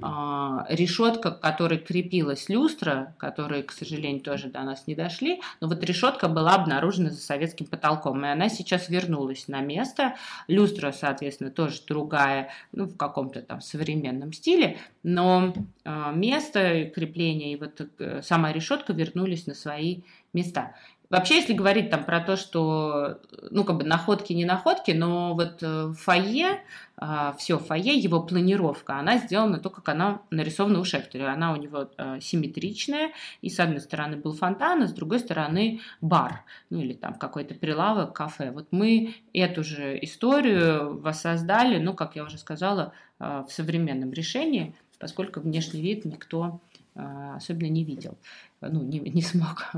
решетка, 0.69 1.31
к 1.31 1.39
которой 1.39 1.77
крепилась 1.77 2.49
люстра, 2.49 3.15
которые, 3.19 3.63
к 3.63 3.71
сожалению, 3.71 4.21
тоже 4.21 4.47
до 4.49 4.61
нас 4.63 4.87
не 4.87 4.95
дошли, 4.95 5.41
но 5.61 5.67
вот 5.67 5.83
решетка 5.83 6.27
была 6.27 6.55
обнаружена 6.55 7.11
за 7.11 7.17
советским 7.17 7.67
потолком, 7.67 8.25
и 8.25 8.29
она 8.29 8.49
сейчас 8.49 8.89
вернулась 8.89 9.47
на 9.47 9.61
место. 9.61 10.15
Люстра, 10.47 10.91
соответственно, 10.91 11.51
тоже 11.51 11.81
другая, 11.87 12.49
ну, 12.71 12.85
в 12.85 12.97
каком-то 12.97 13.41
там 13.41 13.61
современном 13.61 14.33
стиле, 14.33 14.77
но 15.03 15.53
э, 15.85 16.11
место 16.13 16.85
крепления 16.85 17.53
и 17.53 17.55
вот 17.55 17.81
сама 18.25 18.51
решетка 18.51 18.93
вернулись 18.93 19.45
на 19.45 19.53
свои 19.53 20.01
места. 20.33 20.73
Вообще, 21.09 21.37
если 21.37 21.53
говорить 21.53 21.89
там 21.89 22.03
про 22.03 22.19
то, 22.19 22.37
что, 22.37 23.19
ну, 23.49 23.63
как 23.63 23.77
бы 23.77 23.83
находки, 23.83 24.31
не 24.33 24.45
находки, 24.45 24.91
но 24.91 25.33
вот 25.33 25.57
э, 25.63 25.91
фойе, 25.97 26.61
а, 26.97 27.33
все 27.33 27.57
фойе, 27.57 27.95
его 27.97 28.21
планировка, 28.21 28.99
она 28.99 29.17
сделана 29.17 29.57
то, 29.57 29.71
как 29.71 29.89
она 29.89 30.21
нарисована 30.29 30.79
у 30.79 30.83
Шехтера. 30.83 31.33
Она 31.33 31.51
у 31.51 31.55
него 31.55 31.89
э, 31.97 32.19
симметричная, 32.21 33.11
и 33.41 33.49
с 33.49 33.59
одной 33.59 33.79
стороны 33.79 34.17
был 34.17 34.33
фонтан, 34.33 34.83
а 34.83 34.87
с 34.87 34.93
другой 34.93 35.19
стороны 35.19 35.79
бар, 35.99 36.43
ну, 36.69 36.79
или 36.79 36.93
там 36.93 37.15
какой-то 37.15 37.55
прилавок, 37.55 38.13
кафе. 38.13 38.51
Вот 38.51 38.67
мы 38.69 39.15
эту 39.33 39.63
же 39.63 39.97
историю 40.03 40.99
воссоздали, 40.99 41.79
ну, 41.79 41.95
как 41.95 42.17
я 42.17 42.23
уже 42.23 42.37
сказала, 42.37 42.93
э, 43.19 43.45
в 43.47 43.51
современном 43.51 44.13
решении, 44.13 44.75
поскольку 44.99 45.39
внешний 45.39 45.81
вид 45.81 46.05
никто 46.05 46.59
особенно 46.95 47.69
не 47.69 47.85
видел 47.85 48.17
ну, 48.61 48.81
не, 48.81 48.99
не 48.99 49.21
смог 49.23 49.71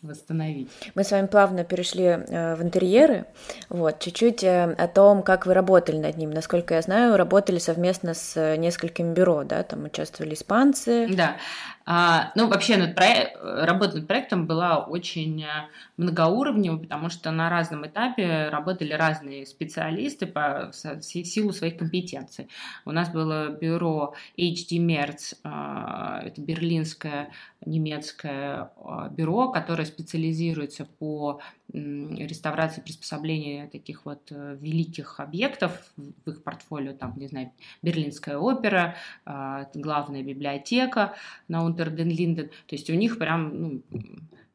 восстановить. 0.00 0.70
Мы 0.94 1.02
с 1.02 1.10
вами 1.10 1.26
плавно 1.26 1.64
перешли 1.64 2.04
э, 2.04 2.54
в 2.54 2.62
интерьеры. 2.62 3.26
Вот, 3.68 3.98
чуть-чуть 3.98 4.44
э, 4.44 4.72
о 4.74 4.86
том, 4.86 5.24
как 5.24 5.44
вы 5.44 5.54
работали 5.54 5.98
над 5.98 6.16
ним. 6.16 6.30
Насколько 6.30 6.74
я 6.74 6.82
знаю, 6.82 7.16
работали 7.16 7.58
совместно 7.58 8.14
с 8.14 8.56
несколькими 8.56 9.12
бюро, 9.12 9.42
да, 9.42 9.64
там 9.64 9.84
участвовали 9.84 10.34
испанцы. 10.34 11.08
Да. 11.12 11.36
А, 11.84 12.30
ну, 12.36 12.46
вообще, 12.46 12.76
над 12.76 12.94
проект, 12.94 13.38
работа 13.42 13.96
над 13.96 14.06
проектом 14.06 14.46
была 14.46 14.84
очень 14.84 15.42
э, 15.42 15.48
многоуровневой, 15.96 16.78
потому 16.78 17.08
что 17.08 17.32
на 17.32 17.50
разном 17.50 17.84
этапе 17.84 18.50
работали 18.50 18.92
разные 18.92 19.46
специалисты 19.46 20.26
по 20.26 20.70
силу 21.00 21.52
своих 21.52 21.76
компетенций. 21.76 22.48
У 22.84 22.92
нас 22.92 23.08
было 23.08 23.48
бюро 23.48 24.14
HD 24.36 24.78
Merz, 24.78 25.34
это 25.42 26.40
берлинское 26.40 27.30
немецкое 27.64 28.27
а, 28.28 29.08
бюро, 29.10 29.50
которое 29.50 29.84
специализируется 29.84 30.84
по 30.84 31.40
реставрации, 31.72 32.80
приспособлению 32.80 33.68
таких 33.68 34.06
вот 34.06 34.28
э, 34.30 34.56
великих 34.58 35.20
объектов 35.20 35.92
в 35.96 36.30
их 36.30 36.42
портфолио, 36.42 36.94
там, 36.94 37.14
не 37.18 37.26
знаю, 37.26 37.52
Берлинская 37.82 38.38
опера, 38.38 38.96
а, 39.26 39.68
главная 39.74 40.22
библиотека 40.22 41.14
на 41.46 41.64
Унтерден-Линден, 41.64 42.48
то 42.48 42.74
есть 42.74 42.88
у 42.88 42.94
них 42.94 43.18
прям 43.18 43.60
ну, 43.60 43.82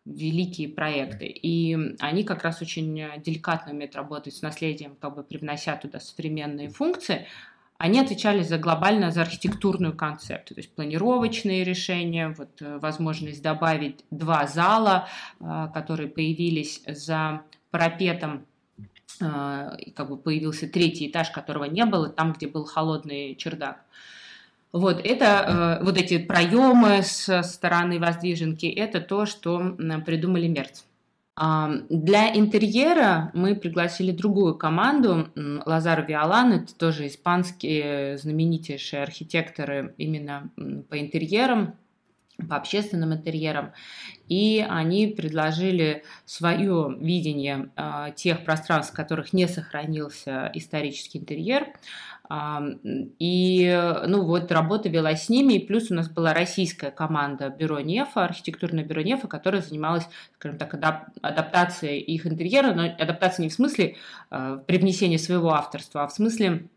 великие 0.06 0.70
проекты. 0.70 1.28
И 1.28 1.78
они 2.00 2.24
как 2.24 2.44
раз 2.44 2.62
очень 2.62 2.96
деликатно 3.24 3.74
умеют 3.74 3.96
работать 3.96 4.36
с 4.36 4.42
наследием, 4.42 4.96
как 5.00 5.16
бы 5.16 5.24
привнося 5.24 5.76
туда 5.76 6.00
современные 6.00 6.70
функции, 6.70 7.28
они 7.84 8.00
отвечали 8.00 8.44
за 8.44 8.58
глобально 8.58 9.12
за 9.12 9.24
архитектурную 9.24 9.94
концепцию, 9.94 10.56
то 10.56 10.62
есть 10.62 10.74
планировочные 10.74 11.66
решения, 11.66 12.34
вот 12.38 12.62
э, 12.62 12.78
возможность 12.78 13.42
добавить 13.42 14.06
два 14.10 14.48
зала, 14.48 15.10
э, 15.42 15.68
которые 15.74 16.08
появились 16.08 16.82
за 16.88 17.42
парапетом 17.72 18.46
э, 19.20 19.70
как 19.98 20.08
бы 20.08 20.16
появился 20.16 20.70
третий 20.70 21.10
этаж, 21.10 21.30
которого 21.32 21.66
не 21.66 21.84
было, 21.84 22.08
там, 22.08 22.32
где 22.32 22.48
был 22.48 22.64
холодный 22.64 23.36
чердак. 23.36 23.84
Вот 24.72 25.02
это, 25.06 25.80
вот 25.84 25.98
эти 25.98 26.20
проемы 26.20 27.04
с 27.04 27.44
стороны 27.44 28.00
воздвиженки, 28.00 28.66
это 28.66 29.02
то, 29.02 29.26
что 29.26 29.76
придумали 30.06 30.48
Мерц. 30.48 30.84
Для 31.36 32.36
интерьера 32.36 33.32
мы 33.34 33.56
пригласили 33.56 34.12
другую 34.12 34.56
команду, 34.56 35.30
Лазар 35.66 36.06
Виолан, 36.06 36.54
это 36.54 36.76
тоже 36.76 37.08
испанские 37.08 38.20
знаменитейшие 38.20 39.02
архитекторы 39.02 39.96
именно 39.98 40.52
по 40.90 41.00
интерьерам, 41.00 41.76
по 42.50 42.56
общественным 42.56 43.14
интерьерам, 43.14 43.74
и 44.28 44.66
они 44.68 45.08
предложили 45.08 46.04
свое 46.26 46.96
видение 47.00 47.70
э, 47.76 48.08
тех 48.16 48.44
пространств, 48.44 48.94
в 48.94 48.96
которых 48.96 49.34
не 49.34 49.48
сохранился 49.48 50.50
исторический 50.54 51.20
интерьер, 51.20 51.68
и, 52.32 54.00
ну, 54.08 54.26
вот 54.26 54.52
работа 54.52 54.90
велась 54.90 55.26
с 55.26 55.30
ними, 55.30 55.54
и 55.54 55.66
плюс 55.66 55.92
у 55.92 55.94
нас 55.94 56.10
была 56.10 56.34
российская 56.34 56.90
команда 56.90 57.50
Бюро 57.50 57.82
Нефа, 57.82 58.24
архитектурное 58.24 58.84
бюро 58.84 59.02
Нефа, 59.02 59.28
которая 59.28 59.62
занималась, 59.62 60.08
скажем 60.36 60.58
так, 60.58 60.74
адаптацией 61.22 62.00
их 62.00 62.26
интерьера, 62.26 62.74
но 62.74 62.86
адаптация 62.86 63.44
не 63.44 63.50
в 63.50 63.54
смысле 63.54 63.98
э, 64.32 64.60
привнесения 64.66 65.18
своего 65.18 65.52
авторства, 65.52 66.04
а 66.04 66.08
в 66.08 66.14
смысле 66.14 66.70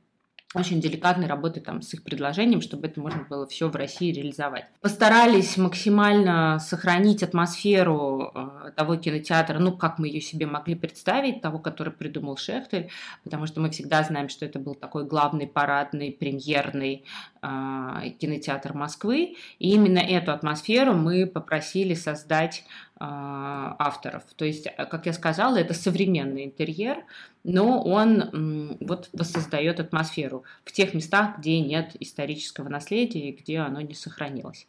очень 0.54 0.80
деликатной 0.80 1.26
работы 1.26 1.60
там 1.60 1.82
с 1.82 1.92
их 1.92 2.02
предложением, 2.02 2.60
чтобы 2.60 2.86
это 2.86 3.00
можно 3.00 3.26
было 3.28 3.46
все 3.46 3.68
в 3.68 3.74
России 3.74 4.12
реализовать. 4.12 4.66
Постарались 4.80 5.56
максимально 5.56 6.58
сохранить 6.60 7.22
атмосферу 7.22 8.30
э, 8.34 8.70
того 8.76 8.96
кинотеатра, 8.96 9.58
ну, 9.58 9.76
как 9.76 9.98
мы 9.98 10.06
ее 10.08 10.20
себе 10.20 10.46
могли 10.46 10.76
представить, 10.76 11.42
того, 11.42 11.58
который 11.58 11.92
придумал 11.92 12.36
Шехтель, 12.36 12.90
потому 13.24 13.46
что 13.46 13.60
мы 13.60 13.70
всегда 13.70 14.02
знаем, 14.04 14.28
что 14.28 14.44
это 14.46 14.58
был 14.58 14.74
такой 14.74 15.04
главный 15.04 15.48
парадный, 15.48 16.12
премьерный 16.12 17.04
э, 17.42 18.10
кинотеатр 18.18 18.72
Москвы, 18.72 19.36
и 19.58 19.70
именно 19.70 19.98
эту 19.98 20.32
атмосферу 20.32 20.94
мы 20.94 21.26
попросили 21.26 21.94
создать 21.94 22.64
авторов. 22.98 24.22
То 24.36 24.44
есть, 24.44 24.66
как 24.76 25.06
я 25.06 25.12
сказала, 25.12 25.56
это 25.56 25.74
современный 25.74 26.44
интерьер, 26.44 27.04
но 27.44 27.82
он 27.82 28.78
вот 28.80 29.10
воссоздает 29.12 29.80
атмосферу 29.80 30.44
в 30.64 30.72
тех 30.72 30.94
местах, 30.94 31.38
где 31.38 31.60
нет 31.60 31.96
исторического 32.00 32.68
наследия 32.68 33.28
и 33.28 33.32
где 33.32 33.58
оно 33.58 33.80
не 33.80 33.94
сохранилось 33.94 34.66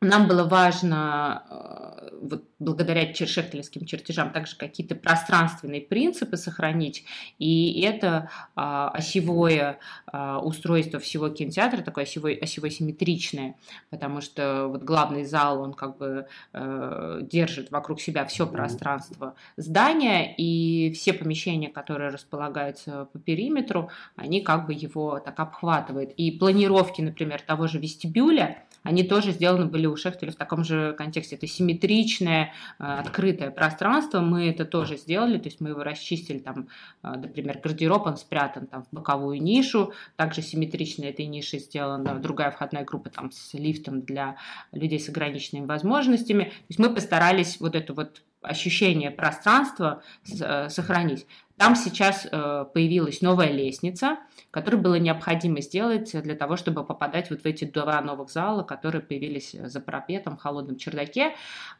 нам 0.00 0.28
было 0.28 0.44
важно, 0.44 1.42
э, 1.50 2.08
вот, 2.20 2.44
благодаря 2.58 3.12
шехтелевским 3.14 3.84
чертежам, 3.84 4.30
также 4.30 4.56
какие-то 4.56 4.94
пространственные 4.94 5.80
принципы 5.80 6.36
сохранить, 6.36 7.04
и 7.38 7.80
это 7.82 8.30
а, 8.56 8.90
осевое 8.90 9.78
а, 10.06 10.40
устройство 10.40 10.98
всего 10.98 11.28
кинотеатра, 11.28 11.82
такое 11.82 12.04
осевое, 12.04 12.36
осевое 12.36 12.70
симметричное, 12.70 13.54
потому 13.90 14.20
что 14.20 14.66
вот 14.68 14.82
главный 14.82 15.24
зал, 15.24 15.60
он 15.60 15.72
как 15.74 15.98
бы 15.98 16.26
э, 16.52 17.20
держит 17.22 17.70
вокруг 17.70 18.00
себя 18.00 18.24
все 18.24 18.46
пространство 18.46 19.34
здания, 19.56 20.34
и 20.36 20.90
все 20.92 21.12
помещения, 21.12 21.68
которые 21.68 22.10
располагаются 22.10 23.08
по 23.12 23.18
периметру, 23.18 23.90
они 24.16 24.40
как 24.40 24.66
бы 24.66 24.74
его 24.74 25.20
так 25.20 25.38
обхватывают. 25.38 26.10
И 26.16 26.32
планировки, 26.32 27.00
например, 27.00 27.40
того 27.40 27.68
же 27.68 27.78
вестибюля, 27.78 28.64
они 28.82 29.02
тоже 29.02 29.32
сделаны 29.32 29.66
были 29.66 29.86
у 29.88 29.96
Шехтеля 29.96 30.32
в 30.32 30.36
таком 30.36 30.64
же 30.64 30.94
контексте. 30.96 31.36
Это 31.36 31.46
симметричное, 31.46 32.52
э, 32.78 32.84
открытое 32.84 33.50
пространство. 33.50 34.20
Мы 34.20 34.48
это 34.48 34.64
тоже 34.64 34.96
сделали, 34.96 35.38
то 35.38 35.48
есть 35.48 35.60
мы 35.60 35.70
его 35.70 35.82
расчистили, 35.82 36.38
там, 36.38 36.68
э, 37.02 37.08
например, 37.10 37.60
гардероб, 37.62 38.06
он 38.06 38.16
спрятан 38.16 38.66
там 38.66 38.84
в 38.84 38.88
боковую 38.92 39.42
нишу. 39.42 39.92
Также 40.16 40.42
симметрично 40.42 41.04
этой 41.04 41.26
ниши 41.26 41.58
сделана 41.58 42.18
другая 42.18 42.50
входная 42.50 42.84
группа 42.84 43.10
там 43.10 43.30
с 43.30 43.54
лифтом 43.54 44.02
для 44.02 44.36
людей 44.72 45.00
с 45.00 45.08
ограниченными 45.08 45.66
возможностями. 45.66 46.44
То 46.44 46.66
есть 46.68 46.78
мы 46.78 46.94
постарались 46.94 47.60
вот 47.60 47.74
это 47.74 47.94
вот 47.94 48.22
ощущение 48.42 49.10
пространства 49.10 50.02
э, 50.40 50.68
сохранить. 50.68 51.26
Там 51.58 51.74
сейчас 51.74 52.26
э, 52.30 52.64
появилась 52.72 53.20
новая 53.20 53.50
лестница, 53.50 54.18
которую 54.50 54.80
было 54.80 54.94
необходимо 54.94 55.60
сделать 55.60 56.10
для 56.22 56.36
того, 56.36 56.56
чтобы 56.56 56.84
попадать 56.84 57.30
вот 57.30 57.42
в 57.42 57.46
эти 57.46 57.64
два 57.64 58.00
новых 58.00 58.30
зала, 58.30 58.62
которые 58.62 59.02
появились 59.02 59.52
за 59.52 59.80
парапетом 59.80 60.36
в 60.36 60.40
холодном 60.40 60.76
чердаке. 60.76 61.34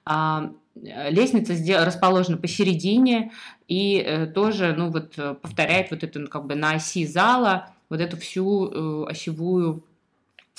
А, 0.04 0.50
э, 0.74 1.10
лестница 1.10 1.54
расположена 1.84 2.36
посередине 2.36 3.32
и 3.68 4.28
тоже 4.34 4.74
ну, 4.76 4.90
вот, 4.90 5.14
повторяет 5.40 5.90
вот 5.92 6.02
это 6.02 6.18
ну, 6.18 6.26
как 6.26 6.46
бы 6.46 6.56
на 6.56 6.72
оси 6.72 7.06
зала 7.06 7.70
вот 7.88 8.00
эту 8.00 8.16
всю 8.16 9.06
осевую 9.06 9.84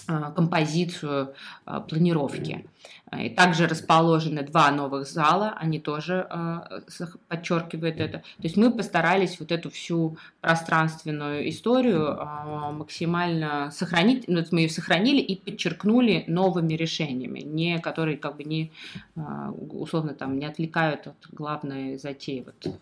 композицию 0.08 1.34
а, 1.66 1.80
планировки. 1.82 2.66
И 3.18 3.30
также 3.30 3.68
расположены 3.68 4.44
два 4.44 4.70
новых 4.72 5.08
зала, 5.08 5.56
они 5.58 5.80
тоже 5.80 6.28
а, 6.30 6.82
подчеркивают 7.28 8.00
это. 8.00 8.20
То 8.20 8.44
есть 8.44 8.58
мы 8.58 8.72
постарались 8.72 9.40
вот 9.40 9.52
эту 9.52 9.70
всю 9.70 10.18
пространственную 10.42 11.50
историю 11.50 12.20
максимально 12.74 13.72
сохранить, 13.72 14.28
ну, 14.28 14.44
мы 14.52 14.62
ее 14.62 14.70
сохранили 14.70 15.22
и 15.22 15.36
подчеркнули 15.36 16.24
новыми 16.28 16.74
решениями, 16.74 17.40
не, 17.40 17.80
которые 17.80 18.18
как 18.18 18.38
бы 18.38 18.44
не, 18.44 18.72
условно 19.72 20.14
там, 20.14 20.38
не 20.38 20.46
отвлекают 20.46 21.08
от 21.08 21.16
главной 21.32 21.98
затеи 21.98 22.46
вот 22.46 22.76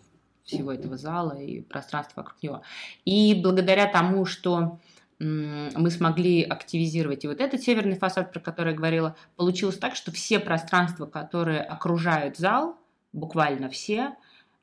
всего 0.48 0.72
этого 0.72 0.96
зала 0.96 1.32
и 1.32 1.60
пространства 1.60 2.22
вокруг 2.22 2.42
него. 2.42 2.62
И 3.04 3.38
благодаря 3.42 3.86
тому, 3.86 4.24
что 4.24 4.78
мы 5.20 5.90
смогли 5.90 6.42
активизировать 6.42 7.24
и 7.24 7.28
вот 7.28 7.40
этот 7.40 7.60
северный 7.62 7.98
фасад, 7.98 8.32
про 8.32 8.40
который 8.40 8.70
я 8.70 8.76
говорила, 8.76 9.16
получилось 9.36 9.78
так, 9.78 9.96
что 9.96 10.12
все 10.12 10.38
пространства, 10.38 11.06
которые 11.06 11.60
окружают 11.60 12.36
зал, 12.36 12.76
буквально 13.12 13.68
все, 13.68 14.14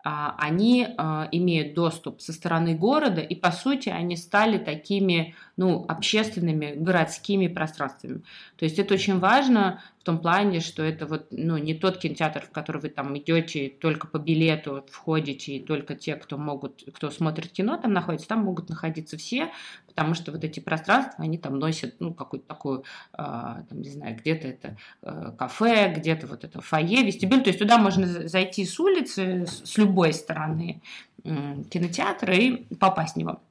а, 0.08 0.36
они 0.38 0.88
а, 0.98 1.28
имеют 1.32 1.74
доступ 1.74 2.22
со 2.22 2.32
стороны 2.32 2.76
города, 2.76 3.22
и 3.22 3.34
по 3.34 3.52
сути 3.52 3.90
они 3.90 4.16
стали 4.16 4.60
такими 4.60 5.34
ну, 5.58 5.84
общественными 5.88 6.76
городскими 6.76 7.48
пространствами. 7.48 8.22
То 8.56 8.66
есть 8.66 8.78
это 8.78 8.94
очень 8.94 9.18
важно 9.18 9.82
том 10.06 10.20
плане, 10.20 10.60
что 10.60 10.84
это 10.84 11.08
вот, 11.08 11.28
ну, 11.32 11.58
не 11.58 11.74
тот 11.74 11.98
кинотеатр, 11.98 12.46
в 12.46 12.52
который 12.52 12.80
вы 12.80 12.89
там 12.89 13.18
идете 13.18 13.70
только 13.70 14.08
по 14.08 14.20
билету 14.20 14.86
входите, 14.91 15.58
и 15.58 15.60
только 15.60 15.96
те, 15.96 16.15
кто 16.15 16.38
могут, 16.38 16.84
кто 16.94 17.10
смотрит 17.10 17.52
кино, 17.52 17.76
там 17.78 17.91
находится, 17.91 18.28
там 18.28 18.44
могут 18.44 18.70
находиться 18.70 19.18
все, 19.18 19.52
потому 19.88 20.13
что 20.13 20.32
вот 20.32 20.44
эти 20.44 20.60
пространства, 20.60 21.15
они 21.24 21.39
там 21.39 21.58
носят, 21.58 21.96
ну, 22.00 22.13
какую-то 22.13 22.48
такую, 22.48 22.84
э, 23.13 23.18
там, 23.18 23.82
не 23.82 23.89
знаю, 23.89 24.15
где-то 24.15 24.48
это 24.48 24.78
э, 25.02 25.32
кафе, 25.38 25.91
где-то 25.98 26.28
вот 26.28 26.44
это 26.44 26.62
фойе, 26.62 27.04
вестибюль, 27.04 27.41
то 27.41 27.50
есть 27.50 27.60
туда 27.60 27.80
можно 27.80 28.28
зайти 28.28 28.63
с 28.63 28.80
улицы, 28.80 29.48
с 29.48 29.76
любой 29.78 30.13
стороны 30.13 30.84
э, 31.24 31.63
кинотеатра 31.72 32.36
и 32.36 32.76
попасть 32.76 33.15
в 33.15 33.18
него. 33.18 33.41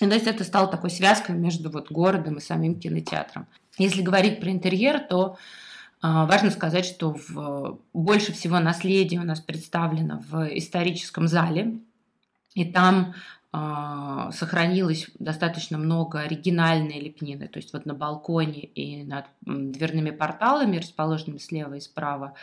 И, 0.00 0.06
то 0.06 0.14
есть 0.14 0.28
это 0.28 0.44
стало 0.44 0.68
такой 0.68 0.90
связкой 0.90 1.34
между 1.34 1.70
вот 1.70 1.90
городом 1.90 2.36
и 2.36 2.40
самим 2.40 2.78
кинотеатром. 2.78 3.48
Если 3.78 4.00
говорить 4.00 4.38
про 4.38 4.50
интерьер, 4.50 5.00
то 5.00 5.36
Важно 6.00 6.50
сказать, 6.50 6.84
что 6.84 7.16
в, 7.28 7.80
больше 7.92 8.32
всего 8.32 8.60
наследия 8.60 9.18
у 9.18 9.24
нас 9.24 9.40
представлено 9.40 10.22
в 10.28 10.48
историческом 10.56 11.26
зале, 11.26 11.78
и 12.54 12.64
там 12.64 13.14
а, 13.14 13.37
сохранилось 13.50 15.08
достаточно 15.18 15.78
много 15.78 16.20
оригинальной 16.20 17.00
лепнины, 17.00 17.48
то 17.48 17.58
есть 17.58 17.72
вот 17.72 17.86
на 17.86 17.94
балконе 17.94 18.60
и 18.60 19.04
над 19.04 19.24
дверными 19.40 20.10
порталами, 20.10 20.76
расположенными 20.76 21.38
слева 21.38 21.74
и 21.74 21.80
справа 21.80 22.34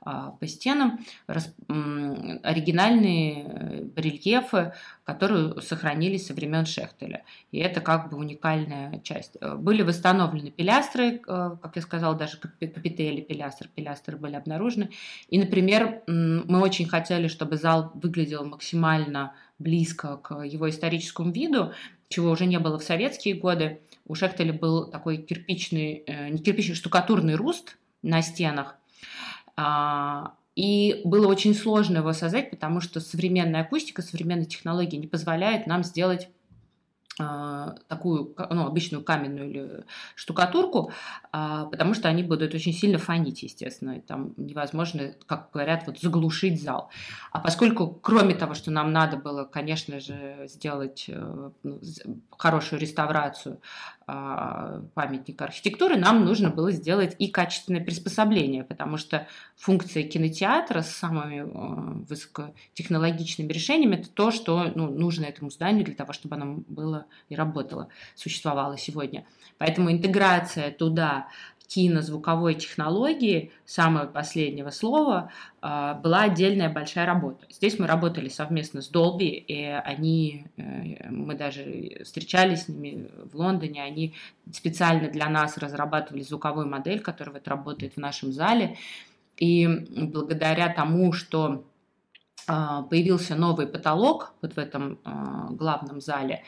а, 0.00 0.30
по 0.30 0.46
стенам, 0.46 1.00
оригинальные 1.26 3.44
э, 3.44 3.82
барельефы, 3.84 4.72
которые 5.04 5.60
сохранились 5.62 6.26
со 6.26 6.34
времен 6.34 6.66
Шехтеля. 6.66 7.24
И 7.52 7.58
это 7.58 7.80
как 7.80 8.10
бы 8.10 8.18
уникальная 8.18 9.00
часть. 9.00 9.36
Э, 9.40 9.54
были 9.54 9.82
восстановлены 9.82 10.50
пилястры, 10.50 11.22
э, 11.26 11.56
как 11.62 11.76
я 11.76 11.82
сказала, 11.82 12.14
даже 12.14 12.38
капители 12.38 13.22
пилястр, 13.22 13.68
пилястры 13.74 14.16
были 14.16 14.36
обнаружены. 14.36 14.90
И, 15.28 15.38
например, 15.38 16.02
мы 16.06 16.60
очень 16.60 16.86
хотели, 16.86 17.28
чтобы 17.28 17.56
зал 17.56 17.92
выглядел 17.94 18.44
максимально 18.44 19.32
близко 19.64 20.18
к 20.18 20.44
его 20.44 20.68
историческому 20.70 21.32
виду, 21.32 21.72
чего 22.08 22.30
уже 22.30 22.46
не 22.46 22.58
было 22.60 22.78
в 22.78 22.84
советские 22.84 23.34
годы. 23.34 23.80
У 24.06 24.14
Шехтеля 24.14 24.52
был 24.52 24.90
такой 24.90 25.16
кирпичный, 25.16 26.04
э, 26.06 26.28
не 26.28 26.38
кирпичный, 26.38 26.76
штукатурный 26.76 27.34
руст 27.34 27.76
на 28.02 28.22
стенах. 28.22 28.76
А, 29.56 30.34
и 30.54 31.00
было 31.04 31.26
очень 31.26 31.54
сложно 31.54 31.98
его 31.98 32.12
создать, 32.12 32.50
потому 32.50 32.80
что 32.80 33.00
современная 33.00 33.62
акустика, 33.62 34.02
современная 34.02 34.44
технология 34.44 34.98
не 34.98 35.06
позволяет 35.06 35.66
нам 35.66 35.82
сделать 35.82 36.28
такую 37.16 38.34
ну, 38.50 38.66
обычную 38.66 39.04
каменную 39.04 39.50
или 39.50 39.84
штукатурку, 40.16 40.90
а, 41.30 41.66
потому 41.66 41.94
что 41.94 42.08
они 42.08 42.24
будут 42.24 42.54
очень 42.54 42.72
сильно 42.72 42.98
фонить, 42.98 43.42
естественно. 43.44 43.98
И 43.98 44.00
там 44.00 44.34
невозможно, 44.36 45.14
как 45.26 45.50
говорят, 45.52 45.84
вот 45.86 46.00
заглушить 46.00 46.60
зал. 46.60 46.90
А 47.30 47.38
поскольку, 47.38 47.88
кроме 47.88 48.34
того, 48.34 48.54
что 48.54 48.72
нам 48.72 48.92
надо 48.92 49.16
было, 49.16 49.44
конечно 49.44 50.00
же, 50.00 50.46
сделать 50.46 51.04
э, 51.08 51.50
ну, 51.62 51.80
хорошую 52.36 52.80
реставрацию 52.80 53.60
а, 54.06 54.82
памятника 54.94 55.44
архитектуры, 55.44 55.96
нам 55.96 56.24
нужно 56.24 56.50
было 56.50 56.72
сделать 56.72 57.14
и 57.18 57.28
качественное 57.28 57.82
приспособление, 57.82 58.64
потому 58.64 58.96
что 58.96 59.26
функция 59.56 60.02
кинотеатра 60.02 60.82
с 60.82 60.90
самыми 60.90 61.40
э, 61.40 62.04
высокотехнологичными 62.08 63.52
решениями 63.52 63.96
это 63.96 64.10
то, 64.10 64.30
что 64.30 64.72
ну, 64.74 64.90
нужно 64.90 65.24
этому 65.24 65.50
зданию 65.50 65.84
для 65.84 65.94
того, 65.94 66.12
чтобы 66.12 66.34
оно 66.36 66.64
было 66.66 67.03
и 67.28 67.36
работало, 67.36 67.88
существовало 68.14 68.76
сегодня. 68.78 69.24
Поэтому 69.58 69.90
интеграция 69.90 70.70
туда 70.70 71.28
кинозвуковой 71.66 72.54
технологии, 72.54 73.50
самого 73.64 74.06
последнего 74.06 74.70
слова, 74.70 75.30
а, 75.60 75.94
была 75.94 76.22
отдельная 76.22 76.68
большая 76.68 77.06
работа. 77.06 77.46
Здесь 77.50 77.78
мы 77.78 77.86
работали 77.86 78.28
совместно 78.28 78.82
с 78.82 78.92
Dolby, 78.92 79.30
и 79.30 79.64
они, 79.64 80.46
э, 80.56 81.10
мы 81.10 81.34
даже 81.34 82.02
встречались 82.04 82.64
с 82.64 82.68
ними 82.68 83.08
в 83.32 83.34
Лондоне, 83.36 83.82
они 83.82 84.14
специально 84.52 85.08
для 85.08 85.28
нас 85.28 85.56
разрабатывали 85.56 86.22
звуковую 86.22 86.68
модель, 86.68 87.00
которая 87.00 87.34
вот 87.34 87.48
работает 87.48 87.94
в 87.94 87.98
нашем 87.98 88.32
зале. 88.32 88.76
И 89.38 89.66
благодаря 89.96 90.72
тому, 90.72 91.12
что 91.12 91.64
а, 92.46 92.82
появился 92.82 93.36
новый 93.36 93.66
потолок 93.66 94.34
вот 94.42 94.54
в 94.54 94.58
этом 94.58 94.98
а, 95.04 95.48
главном 95.50 96.00
зале, 96.00 96.44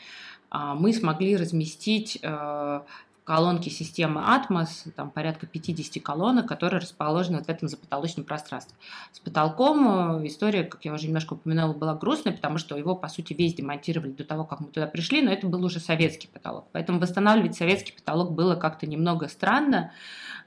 мы 0.51 0.93
смогли 0.93 1.35
разместить 1.35 2.19
э, 2.21 2.81
колонки 3.27 3.67
системы 3.67 4.21
Atmos, 4.21 4.89
там 4.95 5.11
порядка 5.11 5.45
50 5.45 6.01
колонок, 6.01 6.47
которые 6.47 6.79
расположены 6.79 7.39
вот 7.39 7.47
в 7.47 7.49
этом 7.49 7.67
запотолочном 7.67 8.25
пространстве. 8.25 8.77
С 9.11 9.19
потолком 9.19 10.21
э, 10.21 10.27
история, 10.27 10.63
как 10.63 10.85
я 10.85 10.93
уже 10.93 11.07
немножко 11.07 11.33
упоминала, 11.33 11.73
была 11.73 11.93
грустная, 11.93 12.31
потому 12.31 12.57
что 12.57 12.77
его, 12.77 12.95
по 12.95 13.09
сути, 13.09 13.33
весь 13.33 13.53
демонтировали 13.53 14.11
до 14.11 14.23
того, 14.23 14.45
как 14.45 14.61
мы 14.61 14.67
туда 14.67 14.87
пришли, 14.87 15.21
но 15.21 15.29
это 15.29 15.45
был 15.45 15.65
уже 15.65 15.81
советский 15.81 16.29
потолок. 16.29 16.67
Поэтому 16.71 16.99
восстанавливать 16.99 17.55
советский 17.55 17.91
потолок 17.91 18.31
было 18.31 18.55
как-то 18.55 18.87
немного 18.87 19.27
странно, 19.27 19.91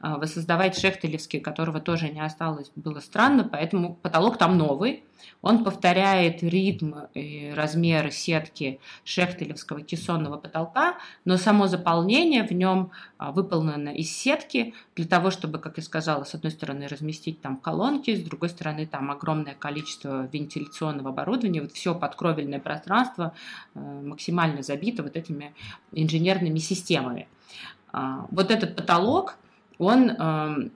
воссоздавать 0.00 0.76
Шехтелевский, 0.78 1.40
которого 1.40 1.80
тоже 1.80 2.08
не 2.08 2.20
осталось, 2.20 2.70
было 2.74 3.00
странно, 3.00 3.44
поэтому 3.44 3.94
потолок 3.94 4.38
там 4.38 4.56
новый, 4.56 5.04
он 5.42 5.64
повторяет 5.64 6.42
ритм 6.42 6.94
и 7.14 7.52
размеры 7.54 8.10
сетки 8.10 8.80
шехтелевского 9.04 9.82
кессонного 9.82 10.36
потолка, 10.36 10.96
но 11.24 11.36
само 11.36 11.66
заполнение 11.66 12.46
в 12.46 12.50
нем 12.52 12.90
а, 13.18 13.32
выполнено 13.32 13.90
из 13.90 14.14
сетки 14.14 14.74
для 14.96 15.06
того, 15.06 15.30
чтобы, 15.30 15.58
как 15.58 15.76
я 15.78 15.82
сказала, 15.82 16.24
с 16.24 16.34
одной 16.34 16.52
стороны 16.52 16.88
разместить 16.88 17.40
там 17.40 17.56
колонки, 17.56 18.14
с 18.14 18.22
другой 18.22 18.50
стороны 18.50 18.86
там 18.86 19.10
огромное 19.10 19.54
количество 19.54 20.28
вентиляционного 20.32 21.10
оборудования, 21.10 21.62
вот 21.62 21.72
все 21.72 21.94
подкровельное 21.94 22.60
пространство 22.60 23.32
э, 23.74 23.80
максимально 23.80 24.62
забито 24.62 25.02
вот 25.02 25.16
этими 25.16 25.54
инженерными 25.92 26.58
системами. 26.58 27.28
А, 27.92 28.26
вот 28.30 28.50
этот 28.50 28.76
потолок, 28.76 29.36
он 29.80 30.10
эм, 30.10 30.72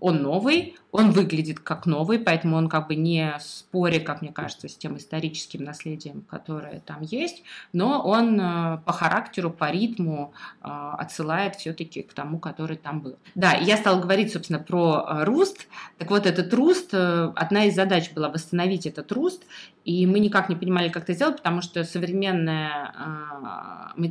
он 0.00 0.22
новый, 0.22 0.76
он 0.92 1.10
выглядит 1.10 1.58
как 1.58 1.86
новый, 1.86 2.18
поэтому 2.18 2.56
он 2.56 2.68
как 2.68 2.88
бы 2.88 2.94
не 2.94 3.34
спорит, 3.40 4.04
как 4.04 4.20
мне 4.20 4.30
кажется, 4.30 4.68
с 4.68 4.76
тем 4.76 4.98
историческим 4.98 5.64
наследием, 5.64 6.22
которое 6.28 6.80
там 6.80 6.98
есть, 7.00 7.42
но 7.72 8.02
он 8.02 8.38
э, 8.38 8.78
по 8.84 8.92
характеру, 8.92 9.50
по 9.50 9.70
ритму 9.70 10.34
э, 10.60 10.68
отсылает 10.98 11.56
все-таки 11.56 12.02
к 12.02 12.12
тому, 12.12 12.38
который 12.38 12.76
там 12.76 13.00
был. 13.00 13.16
Да, 13.34 13.54
я 13.54 13.78
стала 13.78 14.00
говорить, 14.00 14.32
собственно, 14.32 14.58
про 14.58 15.06
э, 15.08 15.24
руст. 15.24 15.66
Так 15.96 16.10
вот, 16.10 16.26
этот 16.26 16.52
руст, 16.52 16.92
одна 16.92 17.64
из 17.64 17.74
задач 17.74 18.12
была 18.12 18.28
восстановить 18.28 18.86
этот 18.86 19.10
руст, 19.12 19.44
и 19.86 20.06
мы 20.06 20.20
никак 20.20 20.50
не 20.50 20.56
понимали, 20.56 20.90
как 20.90 21.04
это 21.04 21.14
сделать, 21.14 21.38
потому 21.38 21.62
что 21.62 21.82
современные 21.84 22.92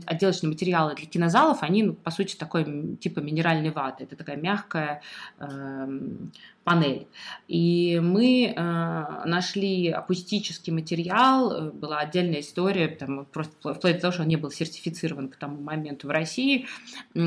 отделочные 0.06 0.50
материалы 0.50 0.96
для 0.96 1.06
кинозалов, 1.06 1.64
они, 1.64 1.84
ну, 1.84 1.94
по 1.94 2.12
сути, 2.12 2.36
такой 2.36 2.98
типа 3.00 3.20
минеральной 3.20 3.70
ваты. 3.70 4.04
Это 4.04 4.16
такая 4.16 4.36
мягкая 4.36 5.02
эм, 5.40 6.32
панель. 6.64 7.08
И 7.48 8.00
мы 8.02 8.54
э, 8.56 9.22
нашли 9.26 9.90
акустический 9.90 10.72
материал, 10.72 11.52
э, 11.52 11.72
была 11.72 12.00
отдельная 12.00 12.42
история, 12.42 12.88
там, 12.88 13.26
просто 13.26 13.74
вплоть 13.74 13.96
до 13.96 14.02
того, 14.02 14.14
что 14.14 14.22
он 14.22 14.28
не 14.28 14.36
был 14.36 14.52
сертифицирован 14.52 15.30
к 15.30 15.38
тому 15.38 15.62
моменту 15.62 16.08
в 16.08 16.12
России, 16.12 16.68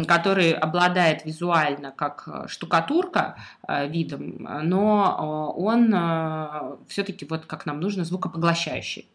который 0.06 0.52
обладает 0.52 1.24
визуально 1.24 1.90
как 1.90 2.24
э, 2.26 2.48
штукатурка 2.48 3.36
э, 3.66 3.88
видом, 3.88 4.46
но 4.62 5.52
э, 5.56 5.60
он 5.60 5.92
э, 5.92 6.76
все-таки 6.88 7.26
вот 7.28 7.46
как 7.46 7.66
нам 7.66 7.80
нужно 7.80 8.04
звукопоглощающий. 8.04 9.08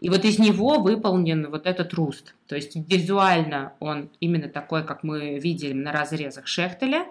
И 0.00 0.08
вот 0.08 0.24
из 0.24 0.38
него 0.38 0.80
выполнен 0.80 1.48
вот 1.50 1.66
этот 1.66 1.92
руст. 1.94 2.34
То 2.46 2.56
есть 2.56 2.74
визуально 2.74 3.74
он 3.80 4.10
именно 4.18 4.48
такой, 4.48 4.84
как 4.84 5.04
мы 5.04 5.38
видели 5.38 5.72
на 5.72 5.92
разрезах 5.92 6.46
Шехтеля, 6.46 7.06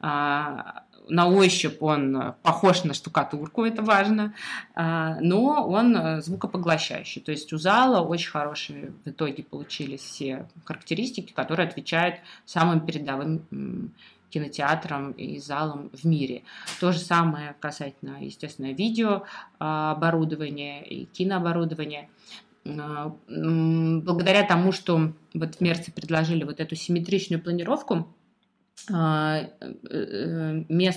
а, 0.00 0.84
на 1.08 1.28
ощупь 1.28 1.76
он 1.80 2.16
э, 2.16 2.34
похож 2.42 2.84
на 2.84 2.94
штукатурку, 2.94 3.64
это 3.64 3.82
важно, 3.82 4.34
а, 4.74 5.18
но 5.20 5.66
он 5.68 5.96
э, 5.96 6.22
звукопоглощающий. 6.22 7.20
То 7.20 7.32
есть 7.32 7.52
у 7.52 7.58
зала 7.58 8.00
очень 8.00 8.30
хорошие 8.30 8.92
в 9.04 9.10
итоге 9.10 9.42
получились 9.42 10.00
все 10.00 10.46
характеристики, 10.64 11.32
которые 11.32 11.68
отвечают 11.68 12.16
самым 12.44 12.80
передовым 12.80 13.92
кинотеатрам 14.30 15.12
и 15.12 15.38
залам 15.38 15.90
в 15.92 16.04
мире. 16.04 16.42
То 16.80 16.92
же 16.92 16.98
самое 16.98 17.54
касательно, 17.60 18.16
естественно, 18.20 18.72
видеооборудования 18.72 20.82
и 20.82 21.04
кинооборудования. 21.04 22.08
А, 22.66 23.14
благодаря 23.28 24.42
тому, 24.44 24.72
что 24.72 25.12
вот 25.34 25.56
в 25.56 25.60
Мерце 25.60 25.92
предложили 25.92 26.44
вот 26.44 26.60
эту 26.60 26.74
симметричную 26.74 27.42
планировку, 27.42 27.94
а, 27.94 28.00
э, 28.00 28.00
э, 28.00 28.04
место, 28.88 29.56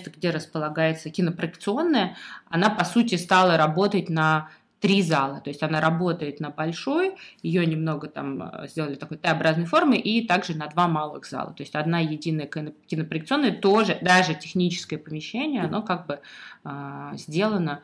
где 0.10 0.32
располагается 0.32 1.10
кинопроекционная, 1.10 2.18
она, 2.50 2.70
по 2.70 2.84
сути, 2.84 3.16
стала 3.16 3.56
работать 3.56 4.10
на 4.10 4.50
три 4.80 5.02
зала. 5.02 5.42
То 5.42 5.50
есть 5.50 5.64
она 5.64 5.82
работает 5.82 6.40
на 6.40 6.50
большой, 6.50 7.16
ее 7.42 7.66
немного 7.66 8.08
там 8.08 8.44
э, 8.44 8.68
сделали 8.68 8.96
такой 8.96 9.18
Т-образной 9.18 9.66
формы, 9.66 9.98
и 9.98 10.28
также 10.28 10.56
на 10.56 10.68
два 10.68 10.88
малых 10.88 11.26
зала. 11.26 11.54
То 11.54 11.64
есть 11.64 11.76
одна 11.76 12.00
единая 12.00 12.48
кинопроекционная, 12.48 13.54
тоже, 13.54 13.98
даже 14.02 14.36
техническое 14.36 14.98
помещение, 14.98 15.64
оно 15.64 15.82
как 15.82 16.08
бы 16.08 16.20
э, 16.64 17.12
сделано 17.16 17.82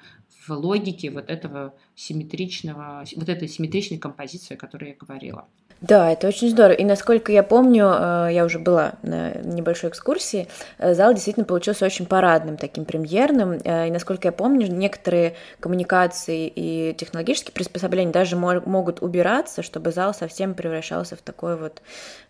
в 0.47 0.51
логике 0.51 1.09
вот 1.09 1.29
этого 1.29 1.73
симметричного, 1.95 3.05
вот 3.15 3.29
этой 3.29 3.47
симметричной 3.47 3.97
композиции, 3.97 4.55
о 4.55 4.57
которой 4.57 4.89
я 4.89 4.95
говорила. 4.95 5.47
Да, 5.83 6.09
это 6.09 6.29
очень 6.29 6.49
здорово. 6.49 6.77
И 6.77 6.85
насколько 6.85 7.33
я 7.33 7.43
помню, 7.43 7.91
э, 7.93 8.29
я 8.31 8.45
уже 8.45 8.57
была 8.57 8.93
на 9.01 9.33
небольшой 9.33 9.89
экскурсии, 9.89 10.47
э, 10.77 10.93
зал 10.93 11.13
действительно 11.13 11.45
получился 11.45 11.85
очень 11.85 12.05
парадным, 12.05 12.55
таким 12.55 12.85
премьерным. 12.85 13.59
Э, 13.65 13.89
и 13.89 13.91
насколько 13.91 14.29
я 14.29 14.31
помню, 14.31 14.67
некоторые 14.67 15.35
коммуникации 15.59 16.47
и 16.47 16.93
технологические 16.93 17.51
приспособления 17.51 18.13
даже 18.13 18.37
могут 18.37 19.01
убираться, 19.01 19.61
чтобы 19.61 19.91
зал 19.91 20.13
совсем 20.13 20.53
превращался 20.53 21.17
в 21.17 21.21
такое 21.21 21.57
вот 21.57 21.81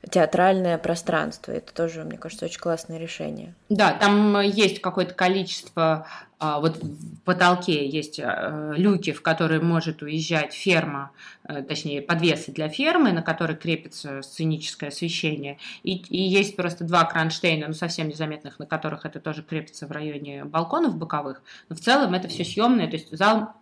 театральное 0.09 0.79
пространство. 0.79 1.51
Это 1.51 1.71
тоже, 1.75 2.03
мне 2.05 2.17
кажется, 2.17 2.45
очень 2.45 2.59
классное 2.59 2.97
решение. 2.97 3.53
Да, 3.69 3.91
там 3.91 4.41
есть 4.41 4.81
какое-то 4.81 5.13
количество 5.13 6.07
вот 6.39 6.77
в 6.77 7.21
потолке 7.21 7.87
есть 7.87 8.19
э, 8.19 8.73
люки, 8.75 9.11
в 9.11 9.21
которые 9.21 9.61
может 9.61 10.01
уезжать 10.01 10.53
ферма, 10.53 11.11
э, 11.43 11.61
точнее 11.63 12.01
подвесы 12.01 12.51
для 12.51 12.69
фермы, 12.69 13.11
на 13.11 13.21
которые 13.21 13.57
крепится 13.57 14.21
сценическое 14.21 14.89
освещение. 14.89 15.57
И, 15.83 15.95
и 15.95 16.21
есть 16.21 16.55
просто 16.55 16.83
два 16.83 17.05
кронштейна, 17.05 17.67
ну 17.67 17.73
совсем 17.73 18.09
незаметных, 18.09 18.59
на 18.59 18.65
которых 18.65 19.05
это 19.05 19.19
тоже 19.19 19.43
крепится 19.43 19.87
в 19.87 19.91
районе 19.91 20.45
балконов 20.45 20.97
боковых. 20.97 21.41
Но 21.69 21.75
в 21.75 21.79
целом 21.79 22.13
это 22.13 22.27
все 22.27 22.43
съемное, 22.43 22.87
то 22.87 22.97
есть 22.97 23.15
зал 23.15 23.53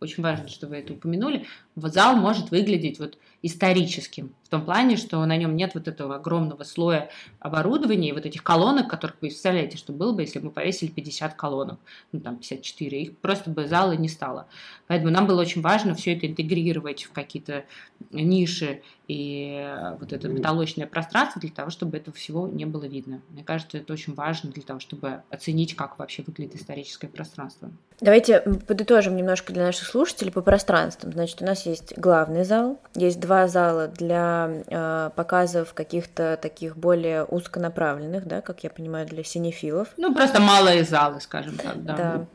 очень 0.00 0.22
важно, 0.22 0.48
что 0.48 0.66
вы 0.66 0.78
это 0.78 0.94
упомянули, 0.94 1.46
вот 1.74 1.92
зал 1.92 2.16
может 2.16 2.50
выглядеть 2.50 2.98
вот 2.98 3.18
историческим, 3.42 4.34
в 4.44 4.48
том 4.50 4.64
плане, 4.64 4.96
что 4.96 5.24
на 5.24 5.36
нем 5.36 5.54
нет 5.54 5.74
вот 5.74 5.86
этого 5.86 6.16
огромного 6.16 6.64
слоя 6.64 7.08
оборудования 7.38 8.08
и 8.08 8.12
вот 8.12 8.26
этих 8.26 8.42
колонок, 8.42 8.90
которых 8.90 9.14
вы 9.20 9.28
представляете, 9.28 9.78
что 9.78 9.92
было 9.92 10.12
бы, 10.12 10.22
если 10.22 10.40
бы 10.40 10.46
мы 10.46 10.50
повесили 10.50 10.90
50 10.90 11.34
колонок, 11.34 11.78
ну 12.10 12.20
там 12.20 12.36
54, 12.36 13.00
их 13.00 13.18
просто 13.18 13.50
бы 13.50 13.68
зала 13.68 13.92
не 13.92 14.08
стало. 14.08 14.48
Поэтому 14.88 15.12
нам 15.12 15.26
было 15.28 15.40
очень 15.40 15.62
важно 15.62 15.94
все 15.94 16.16
это 16.16 16.26
интегрировать 16.26 17.04
в 17.04 17.12
какие-то 17.12 17.64
ниши 18.10 18.82
и 19.06 19.72
вот 19.98 20.12
это 20.12 20.28
потолочное 20.28 20.86
пространство 20.86 21.40
для 21.40 21.50
того, 21.50 21.70
чтобы 21.70 21.96
этого 21.96 22.16
всего 22.16 22.46
не 22.48 22.64
было 22.64 22.84
видно. 22.84 23.22
Мне 23.30 23.44
кажется, 23.44 23.78
это 23.78 23.92
очень 23.92 24.14
важно 24.14 24.50
для 24.50 24.62
того, 24.62 24.80
чтобы 24.80 25.22
оценить, 25.30 25.74
как 25.76 25.98
вообще 25.98 26.22
выглядит 26.26 26.56
историческое 26.56 27.08
пространство. 27.08 27.70
Давайте 28.00 28.40
подытожим 28.40 29.14
немножко 29.16 29.52
для 29.52 29.64
наших 29.64 29.86
слушателей 29.86 30.32
по 30.32 30.42
пространствам. 30.42 31.12
Значит, 31.12 31.42
у 31.42 31.44
нас 31.44 31.66
есть 31.66 31.96
главный 31.98 32.44
зал, 32.44 32.80
есть 32.94 33.20
два 33.20 33.29
зала 33.46 33.88
для 33.88 34.50
э, 34.66 35.10
показов 35.14 35.74
каких-то 35.74 36.38
таких 36.40 36.76
более 36.76 37.24
узконаправленных, 37.24 38.26
да, 38.26 38.40
как 38.40 38.64
я 38.64 38.70
понимаю, 38.70 39.06
для 39.06 39.24
синефилов. 39.24 39.88
Ну, 39.96 40.14
просто 40.14 40.40
малые 40.40 40.84
залы, 40.84 41.20
скажем 41.20 41.56
так, 41.56 41.84
да. 41.84 41.96
да. 41.96 42.26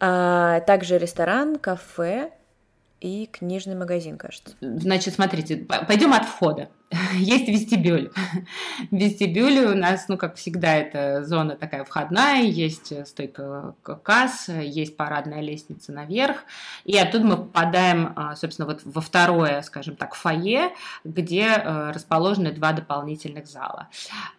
А, 0.00 0.60
также 0.60 0.98
ресторан, 0.98 1.56
кафе, 1.56 2.30
и 3.02 3.28
книжный 3.32 3.74
магазин, 3.74 4.16
кажется. 4.16 4.54
Значит, 4.60 5.14
смотрите, 5.14 5.56
пойдем 5.56 6.12
от 6.12 6.24
входа. 6.24 6.68
Есть 7.14 7.48
вестибюль. 7.48 8.10
В 8.90 8.94
вестибюле 8.94 9.66
у 9.66 9.74
нас, 9.74 10.06
ну, 10.08 10.16
как 10.16 10.36
всегда, 10.36 10.74
это 10.74 11.24
зона 11.24 11.56
такая 11.56 11.84
входная, 11.84 12.42
есть 12.42 13.06
стойка 13.06 13.74
касс, 14.02 14.48
есть 14.48 14.96
парадная 14.96 15.40
лестница 15.40 15.92
наверх, 15.92 16.38
и 16.84 16.96
оттуда 16.96 17.24
мы 17.24 17.36
попадаем, 17.36 18.12
а, 18.16 18.36
собственно, 18.36 18.66
вот 18.66 18.82
во 18.84 19.00
второе, 19.00 19.62
скажем 19.62 19.96
так, 19.96 20.14
фойе, 20.14 20.72
где 21.04 21.46
э, 21.46 21.90
расположены 21.92 22.52
два 22.52 22.72
дополнительных 22.72 23.46
зала. 23.46 23.88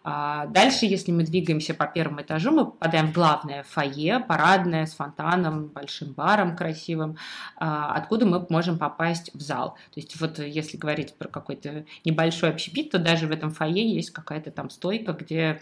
А, 0.02 0.46
дальше, 0.46 0.86
если 0.86 1.12
мы 1.12 1.24
двигаемся 1.24 1.74
по 1.74 1.86
первому 1.86 2.22
этажу, 2.22 2.50
мы 2.50 2.66
попадаем 2.66 3.08
в 3.08 3.12
главное 3.12 3.64
фойе, 3.64 4.20
парадное, 4.20 4.86
с 4.86 4.94
фонтаном, 4.94 5.66
большим 5.68 6.12
баром 6.12 6.56
красивым, 6.56 7.16
а, 7.56 7.94
откуда 7.94 8.26
мы 8.26 8.46
можем 8.48 8.78
попасть 8.78 9.30
в 9.34 9.40
зал. 9.40 9.76
То 9.92 10.00
есть 10.00 10.20
вот 10.20 10.38
если 10.38 10.76
говорить 10.76 11.14
про 11.16 11.28
какой-то 11.28 11.84
небольшой 12.04 12.43
общепит, 12.48 12.90
то 12.90 12.98
даже 12.98 13.26
в 13.26 13.30
этом 13.30 13.50
фойе 13.50 13.94
есть 13.94 14.10
какая-то 14.10 14.50
там 14.50 14.70
стойка, 14.70 15.12
где 15.12 15.60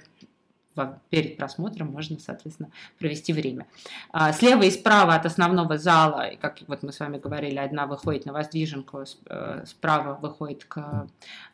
перед 1.11 1.37
просмотром 1.37 1.89
можно, 1.89 2.19
соответственно, 2.19 2.71
провести 2.99 3.33
время. 3.33 3.67
А, 4.11 4.33
слева 4.33 4.63
и 4.63 4.71
справа 4.71 5.15
от 5.15 5.27
основного 5.27 5.79
зала, 5.79 6.31
как 6.41 6.59
вот 6.67 6.83
мы 6.83 6.93
с 6.93 7.01
вами 7.01 7.19
говорили, 7.19 7.59
одна 7.59 7.87
выходит 7.87 8.25
на 8.25 8.33
воздвиженку, 8.33 9.05
э, 9.27 9.65
справа 9.67 10.19
выходит 10.21 10.65
к, 10.65 11.07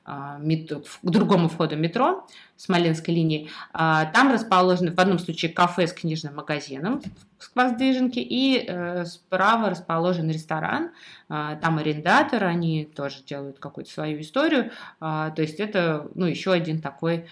к 0.09 1.11
другому 1.11 1.49
входу 1.49 1.77
метро, 1.77 2.27
Смоленской 2.57 3.15
линии. 3.15 3.51
А, 3.73 4.07
там 4.07 4.33
расположены 4.33 4.91
в 4.91 4.99
одном 4.99 5.19
случае 5.19 5.53
кафе 5.53 5.87
с 5.87 5.93
книжным 5.93 6.37
магазином 6.37 7.03
с 7.39 7.53
воздвиженки, 7.55 8.19
и 8.19 8.65
э, 8.67 9.05
справа 9.05 9.71
расположен 9.71 10.29
ресторан, 10.29 10.91
там 11.29 11.77
арендатор, 11.77 12.43
они 12.45 12.87
тоже 12.87 13.23
делают 13.23 13.59
какую-то 13.59 13.91
свою 13.91 14.21
историю, 14.23 14.71
то 14.99 15.35
есть 15.37 15.61
это 15.61 16.09
ну, 16.15 16.25
еще 16.25 16.53
один 16.53 16.81
такой 16.81 17.27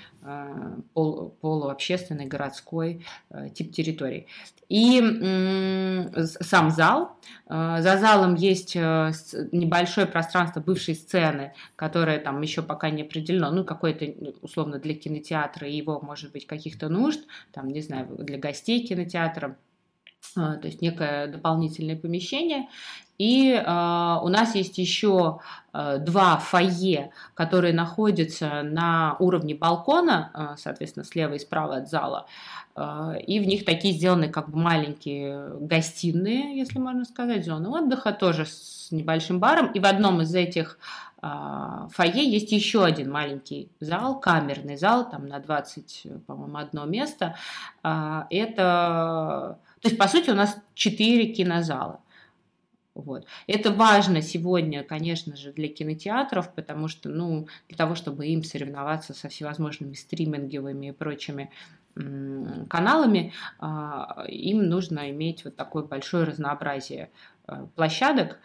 пол, 0.92 1.36
полу 1.40 1.68
общественный, 1.68 2.26
городской 2.26 3.06
э, 3.30 3.48
тип 3.50 3.72
территории. 3.72 4.26
И 4.68 4.98
сам 6.40 6.70
зал. 6.70 7.16
Э, 7.48 7.76
за 7.80 7.98
залом 7.98 8.34
есть 8.34 8.74
небольшое 8.74 10.06
пространство 10.06 10.60
бывшей 10.60 10.96
сцены, 10.96 11.52
которое 11.76 12.18
там 12.18 12.42
еще 12.42 12.62
пока 12.66 12.90
не 12.90 13.02
определено, 13.02 13.50
ну, 13.50 13.64
какое-то, 13.64 14.06
условно, 14.42 14.78
для 14.78 14.94
кинотеатра 14.94 15.68
и 15.68 15.76
его, 15.76 16.00
может 16.00 16.32
быть, 16.32 16.46
каких-то 16.46 16.88
нужд, 16.88 17.20
там, 17.52 17.68
не 17.68 17.80
знаю, 17.80 18.14
для 18.18 18.38
гостей 18.38 18.86
кинотеатра, 18.86 19.56
то 20.34 20.60
есть 20.62 20.82
некое 20.82 21.28
дополнительное 21.28 21.96
помещение. 21.96 22.68
И 23.18 23.52
э, 23.52 23.60
у 23.62 24.28
нас 24.28 24.54
есть 24.54 24.78
еще 24.78 25.40
э, 25.72 25.98
два 25.98 26.36
фойе, 26.36 27.10
которые 27.34 27.72
находятся 27.72 28.62
на 28.62 29.16
уровне 29.18 29.54
балкона, 29.54 30.30
э, 30.34 30.54
соответственно, 30.58 31.04
слева 31.04 31.34
и 31.34 31.38
справа 31.38 31.76
от 31.76 31.88
зала. 31.88 32.26
Э, 32.76 33.14
и 33.26 33.40
в 33.40 33.46
них 33.46 33.64
такие 33.64 33.94
сделаны 33.94 34.28
как 34.28 34.50
бы 34.50 34.58
маленькие 34.58 35.48
гостиные, 35.60 36.56
если 36.58 36.78
можно 36.78 37.04
сказать, 37.04 37.44
зоны 37.44 37.68
отдыха, 37.68 38.12
тоже 38.12 38.44
с 38.46 38.88
небольшим 38.90 39.40
баром. 39.40 39.72
И 39.72 39.80
в 39.80 39.86
одном 39.86 40.20
из 40.20 40.34
этих 40.34 40.78
э, 41.22 41.26
фойе 41.90 42.30
есть 42.30 42.52
еще 42.52 42.84
один 42.84 43.10
маленький 43.10 43.70
зал, 43.80 44.20
камерный 44.20 44.76
зал, 44.76 45.08
там 45.08 45.26
на 45.26 45.38
20, 45.38 46.06
по-моему, 46.26 46.58
одно 46.58 46.84
место. 46.84 47.36
Э, 47.82 48.24
это... 48.30 49.58
То 49.80 49.88
есть, 49.88 49.98
по 49.98 50.08
сути, 50.08 50.30
у 50.30 50.34
нас 50.34 50.56
четыре 50.74 51.32
кинозала. 51.32 52.00
Вот. 52.96 53.26
Это 53.46 53.72
важно 53.72 54.22
сегодня, 54.22 54.82
конечно 54.82 55.36
же, 55.36 55.52
для 55.52 55.68
кинотеатров, 55.68 56.52
потому 56.54 56.88
что, 56.88 57.10
ну, 57.10 57.46
для 57.68 57.76
того, 57.76 57.94
чтобы 57.94 58.26
им 58.26 58.42
соревноваться 58.42 59.12
со 59.12 59.28
всевозможными 59.28 59.92
стриминговыми 59.92 60.86
и 60.86 60.92
прочими 60.92 61.50
каналами, 62.68 63.32
а, 63.58 64.26
им 64.28 64.68
нужно 64.68 65.10
иметь 65.10 65.44
вот 65.44 65.56
такое 65.56 65.82
большое 65.82 66.24
разнообразие 66.24 67.10
а, 67.46 67.66
площадок, 67.74 68.38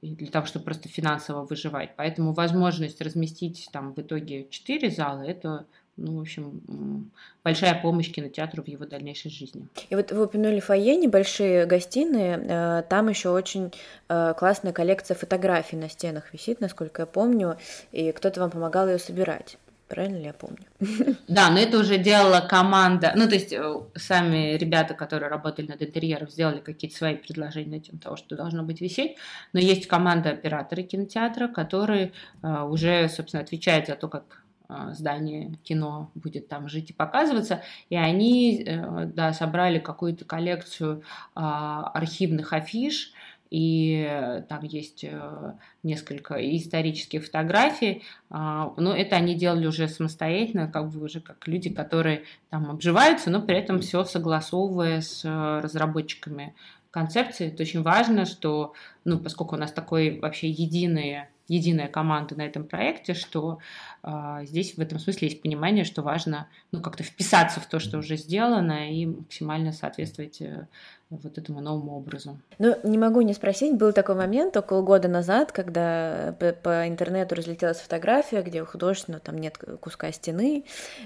для 0.00 0.28
того, 0.28 0.46
чтобы 0.46 0.64
просто 0.64 0.88
финансово 0.88 1.44
выживать. 1.44 1.96
Поэтому 1.96 2.32
возможность 2.32 3.00
разместить 3.00 3.68
там 3.72 3.94
в 3.94 3.98
итоге 3.98 4.48
четыре 4.48 4.90
зала, 4.90 5.22
это 5.22 5.66
ну, 5.98 6.18
в 6.18 6.20
общем, 6.20 7.10
большая 7.44 7.80
помощь 7.80 8.10
кинотеатру 8.10 8.62
в 8.62 8.68
его 8.68 8.86
дальнейшей 8.86 9.30
жизни. 9.30 9.66
И 9.90 9.94
вот 9.96 10.12
вы 10.12 10.24
упомянули 10.24 10.60
фойе, 10.60 10.96
небольшие 10.96 11.66
гостиные, 11.66 12.38
э, 12.38 12.82
там 12.88 13.08
еще 13.08 13.30
очень 13.30 13.72
э, 14.08 14.34
классная 14.38 14.72
коллекция 14.72 15.16
фотографий 15.16 15.76
на 15.76 15.88
стенах 15.88 16.32
висит, 16.32 16.60
насколько 16.60 17.02
я 17.02 17.06
помню, 17.06 17.58
и 17.92 18.12
кто-то 18.12 18.40
вам 18.40 18.50
помогал 18.50 18.88
ее 18.88 18.98
собирать. 18.98 19.58
Правильно 19.88 20.18
ли 20.18 20.24
я 20.26 20.32
помню? 20.34 20.58
Да, 21.28 21.50
но 21.50 21.58
это 21.58 21.78
уже 21.78 21.98
делала 21.98 22.46
команда. 22.46 23.12
Ну, 23.16 23.26
то 23.26 23.34
есть 23.34 23.52
э, 23.52 23.74
сами 23.96 24.56
ребята, 24.56 24.94
которые 24.94 25.30
работали 25.30 25.66
над 25.66 25.82
интерьером, 25.82 26.28
сделали 26.28 26.60
какие-то 26.60 26.96
свои 26.96 27.16
предложения 27.16 27.76
на 27.76 27.80
тему 27.80 27.98
того, 27.98 28.16
что 28.16 28.36
должно 28.36 28.62
быть 28.62 28.80
висеть. 28.80 29.16
Но 29.52 29.58
есть 29.58 29.88
команда 29.88 30.30
операторы 30.30 30.82
кинотеатра, 30.84 31.48
которые 31.48 32.12
уже, 32.42 33.08
собственно, 33.08 33.42
отвечают 33.42 33.86
за 33.86 33.96
то, 33.96 34.08
как 34.08 34.42
здание 34.92 35.54
кино 35.62 36.10
будет 36.14 36.48
там 36.48 36.68
жить 36.68 36.90
и 36.90 36.92
показываться, 36.92 37.62
и 37.88 37.96
они, 37.96 38.62
э, 38.64 39.06
да, 39.06 39.32
собрали 39.32 39.78
какую-то 39.78 40.24
коллекцию 40.24 41.02
а, 41.34 41.90
архивных 41.94 42.52
афиш, 42.52 43.12
и 43.50 44.42
там 44.48 44.62
есть 44.62 45.04
э, 45.04 45.54
несколько 45.82 46.34
исторических 46.56 47.24
фотографий, 47.24 48.02
а, 48.28 48.74
но 48.76 48.94
это 48.94 49.16
они 49.16 49.34
делали 49.34 49.66
уже 49.66 49.88
самостоятельно, 49.88 50.68
как 50.68 50.90
бы 50.90 51.02
уже 51.02 51.20
как 51.20 51.46
люди, 51.48 51.70
которые 51.70 52.24
там 52.50 52.70
обживаются, 52.70 53.30
но 53.30 53.40
при 53.40 53.56
этом 53.56 53.80
все 53.80 54.04
согласовывая 54.04 55.00
с 55.00 55.24
э, 55.24 55.60
разработчиками 55.60 56.54
концепции. 56.90 57.48
Это 57.48 57.62
очень 57.62 57.82
важно, 57.82 58.26
что, 58.26 58.74
ну, 59.04 59.18
поскольку 59.18 59.56
у 59.56 59.58
нас 59.58 59.72
такой 59.72 60.18
вообще 60.20 60.50
единый 60.50 61.28
единая 61.48 61.88
команда 61.88 62.36
на 62.36 62.42
этом 62.42 62.64
проекте, 62.64 63.14
что 63.14 63.58
э, 64.02 64.40
здесь 64.44 64.74
в 64.76 64.80
этом 64.80 64.98
смысле 64.98 65.28
есть 65.28 65.42
понимание, 65.42 65.84
что 65.84 66.02
важно 66.02 66.48
ну, 66.72 66.80
как-то 66.80 67.02
вписаться 67.02 67.60
в 67.60 67.66
то, 67.66 67.80
что 67.80 67.98
уже 67.98 68.16
сделано, 68.16 68.92
и 68.92 69.06
максимально 69.06 69.72
соответствовать 69.72 70.40
э, 70.40 70.68
вот 71.10 71.38
этому 71.38 71.60
новому 71.60 71.96
образу. 71.96 72.38
Ну, 72.58 72.76
не 72.84 72.98
могу 72.98 73.22
не 73.22 73.32
спросить, 73.32 73.76
был 73.76 73.92
такой 73.92 74.14
момент 74.14 74.56
около 74.56 74.82
года 74.82 75.08
назад, 75.08 75.52
когда 75.52 76.34
по, 76.38 76.52
по 76.52 76.86
интернету 76.86 77.34
разлетелась 77.34 77.78
фотография, 77.78 78.42
где 78.42 78.62
у 78.62 78.66
художественного 78.66 79.22
там 79.22 79.38
нет 79.38 79.58
куска 79.80 80.12
стены, 80.12 80.64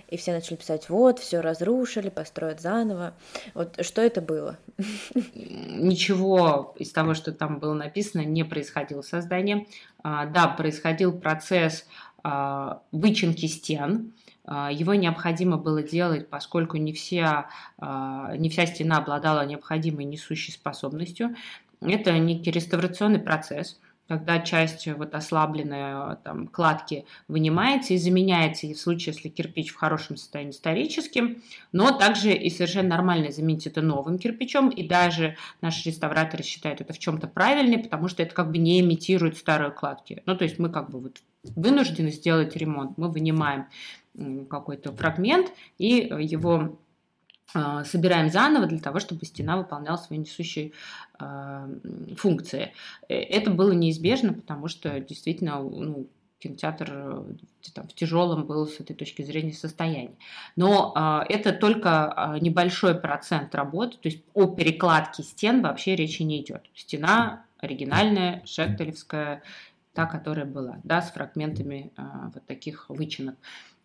и 0.08 0.16
все 0.16 0.32
начали 0.32 0.56
писать, 0.56 0.88
вот, 0.88 1.20
все 1.20 1.40
разрушили, 1.40 2.08
построят 2.08 2.60
заново. 2.60 3.14
Вот 3.54 3.78
что 3.84 4.02
это 4.02 4.20
было? 4.20 4.58
Ничего 5.34 6.74
из 6.78 6.90
того, 6.90 7.14
что 7.14 7.32
там 7.32 7.60
было 7.60 7.74
написано, 7.74 8.22
не 8.22 8.44
происходило 8.44 9.02
создание. 9.02 9.66
А, 10.02 10.26
да, 10.26 10.48
происходил 10.48 11.12
процесс 11.12 11.86
а, 12.24 12.82
вычинки 12.90 13.46
стен, 13.46 14.12
его 14.46 14.94
необходимо 14.94 15.56
было 15.56 15.82
делать, 15.82 16.28
поскольку 16.28 16.76
не 16.76 16.92
вся, 16.92 17.48
а, 17.78 18.36
не 18.36 18.50
вся 18.50 18.66
стена 18.66 18.98
обладала 18.98 19.46
необходимой 19.46 20.04
несущей 20.04 20.52
способностью. 20.52 21.36
Это 21.80 22.18
некий 22.18 22.50
реставрационный 22.50 23.20
процесс, 23.20 23.78
когда 24.08 24.40
часть 24.40 24.86
вот 24.88 25.14
ослабленной 25.14 26.16
там, 26.24 26.48
кладки 26.48 27.06
вынимается 27.28 27.94
и 27.94 27.98
заменяется, 27.98 28.66
и 28.66 28.74
в 28.74 28.78
случае, 28.78 29.14
если 29.14 29.28
кирпич 29.28 29.70
в 29.72 29.76
хорошем 29.76 30.16
состоянии 30.16 30.52
историческим, 30.52 31.42
но 31.70 31.96
также 31.96 32.32
и 32.32 32.50
совершенно 32.50 32.90
нормально 32.90 33.30
заменить 33.30 33.66
это 33.66 33.80
новым 33.80 34.18
кирпичом, 34.18 34.70
и 34.70 34.86
даже 34.86 35.36
наши 35.60 35.88
реставраторы 35.88 36.42
считают 36.42 36.80
это 36.80 36.92
в 36.92 36.98
чем-то 36.98 37.28
правильнее, 37.28 37.78
потому 37.78 38.08
что 38.08 38.22
это 38.22 38.34
как 38.34 38.50
бы 38.50 38.58
не 38.58 38.80
имитирует 38.80 39.36
старые 39.36 39.70
кладки. 39.70 40.22
Ну, 40.26 40.36
то 40.36 40.44
есть 40.44 40.58
мы 40.58 40.68
как 40.68 40.90
бы 40.90 41.00
вот 41.00 41.22
вынуждены 41.42 42.10
сделать 42.10 42.56
ремонт, 42.56 42.98
мы 42.98 43.10
вынимаем 43.10 43.66
какой-то 44.48 44.92
фрагмент 44.92 45.52
и 45.78 46.10
его 46.20 46.78
а, 47.54 47.84
собираем 47.84 48.30
заново 48.30 48.66
для 48.66 48.78
того, 48.78 48.98
чтобы 48.98 49.24
стена 49.26 49.56
выполняла 49.56 49.96
свои 49.96 50.18
несущие 50.18 50.72
а, 51.18 51.68
функции. 52.16 52.72
Э, 53.08 53.14
это 53.14 53.50
было 53.50 53.72
неизбежно, 53.72 54.32
потому 54.32 54.68
что 54.68 54.98
действительно 55.00 55.62
ну, 55.62 56.06
кинотеатр 56.38 56.88
э, 56.90 57.24
там, 57.74 57.88
в 57.88 57.94
тяжелом 57.94 58.46
был 58.46 58.66
с 58.66 58.80
этой 58.80 58.94
точки 58.96 59.22
зрения 59.22 59.52
состоянии. 59.52 60.16
Но 60.56 60.94
э, 60.96 61.32
это 61.32 61.52
только 61.52 62.38
небольшой 62.40 62.94
процент 62.94 63.54
работы, 63.54 63.98
то 63.98 64.08
есть 64.08 64.22
о 64.32 64.46
перекладке 64.46 65.22
стен 65.22 65.62
вообще 65.62 65.94
речи 65.94 66.22
не 66.22 66.40
идет. 66.40 66.62
Стена 66.74 67.44
оригинальная, 67.58 68.42
шектелевская, 68.46 69.42
та, 69.94 70.06
которая 70.06 70.46
была, 70.46 70.78
да, 70.84 71.02
с 71.02 71.10
фрагментами 71.10 71.92
э, 71.96 72.02
вот 72.34 72.46
таких 72.46 72.86
вычинок. 72.88 73.36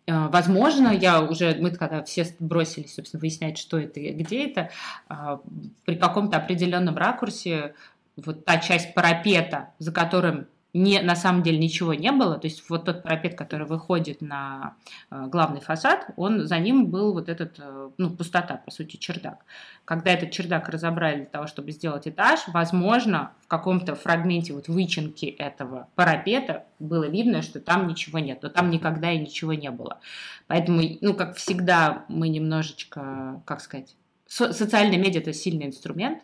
А, 0.08 0.28
возможно, 0.28 0.88
я 0.88 1.22
уже, 1.22 1.56
мы 1.60 1.70
когда 1.70 2.02
все 2.02 2.26
бросились, 2.38 2.94
собственно, 2.94 3.20
выяснять, 3.20 3.58
что 3.58 3.78
это 3.78 4.00
и 4.00 4.12
где 4.12 4.46
это, 4.46 4.70
а, 5.08 5.40
при 5.84 5.96
каком-то 5.96 6.38
определенном 6.38 6.96
ракурсе 6.96 7.74
вот 8.16 8.44
та 8.44 8.58
часть 8.58 8.94
парапета, 8.94 9.74
за 9.78 9.92
которым 9.92 10.46
не, 10.74 11.00
на 11.00 11.16
самом 11.16 11.42
деле 11.42 11.58
ничего 11.58 11.94
не 11.94 12.12
было, 12.12 12.38
то 12.38 12.46
есть 12.46 12.68
вот 12.68 12.84
тот 12.84 13.02
парапет, 13.02 13.34
который 13.34 13.66
выходит 13.66 14.20
на 14.20 14.76
э, 15.10 15.26
главный 15.26 15.60
фасад, 15.60 16.10
он, 16.16 16.46
за 16.46 16.58
ним 16.58 16.86
был 16.86 17.14
вот 17.14 17.28
этот, 17.30 17.58
э, 17.58 17.90
ну, 17.96 18.10
пустота, 18.10 18.56
по 18.56 18.70
сути, 18.70 18.96
чердак. 18.96 19.44
Когда 19.86 20.10
этот 20.10 20.30
чердак 20.30 20.68
разобрали 20.68 21.16
для 21.16 21.26
того, 21.26 21.46
чтобы 21.46 21.72
сделать 21.72 22.06
этаж, 22.06 22.40
возможно, 22.48 23.32
в 23.40 23.48
каком-то 23.48 23.94
фрагменте 23.94 24.52
вот 24.52 24.68
вычинки 24.68 25.26
этого 25.26 25.88
парапета 25.94 26.64
было 26.78 27.04
видно, 27.04 27.40
что 27.40 27.60
там 27.60 27.88
ничего 27.88 28.18
нет, 28.18 28.40
но 28.42 28.50
там 28.50 28.70
никогда 28.70 29.10
и 29.10 29.18
ничего 29.18 29.54
не 29.54 29.70
было. 29.70 30.00
Поэтому, 30.48 30.82
ну, 31.00 31.14
как 31.14 31.36
всегда, 31.36 32.04
мы 32.08 32.28
немножечко, 32.28 33.42
как 33.46 33.62
сказать, 33.62 33.96
социальные 34.28 34.98
медиа– 34.98 35.20
это 35.22 35.32
сильный 35.32 35.66
инструмент, 35.66 36.22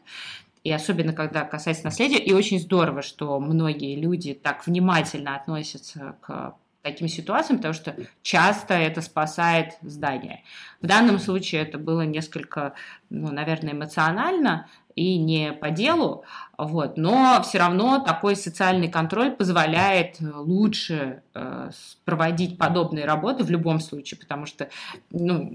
и 0.64 0.72
особенно 0.72 1.12
когда 1.12 1.44
касается 1.44 1.84
наследия. 1.84 2.18
И 2.18 2.32
очень 2.32 2.58
здорово, 2.58 3.02
что 3.02 3.38
многие 3.38 3.96
люди 3.96 4.32
так 4.34 4.66
внимательно 4.66 5.36
относятся 5.36 6.16
к 6.22 6.56
таким 6.84 7.08
ситуациям, 7.08 7.56
потому 7.56 7.72
что 7.72 7.96
часто 8.22 8.74
это 8.74 9.00
спасает 9.00 9.78
здание. 9.80 10.44
В 10.82 10.86
данном 10.86 11.18
случае 11.18 11.62
это 11.62 11.78
было 11.78 12.02
несколько, 12.02 12.74
ну, 13.08 13.32
наверное, 13.32 13.72
эмоционально, 13.72 14.68
и 14.94 15.18
не 15.18 15.52
по 15.52 15.70
делу, 15.70 16.24
вот, 16.56 16.96
но 16.96 17.42
все 17.42 17.58
равно 17.58 17.98
такой 17.98 18.36
социальный 18.36 18.88
контроль 18.88 19.32
позволяет 19.32 20.18
лучше 20.20 21.22
э, 21.34 21.70
проводить 22.04 22.58
подобные 22.58 23.04
работы 23.04 23.42
в 23.42 23.50
любом 23.50 23.80
случае, 23.80 24.20
потому 24.20 24.46
что 24.46 24.68
ну, 25.10 25.50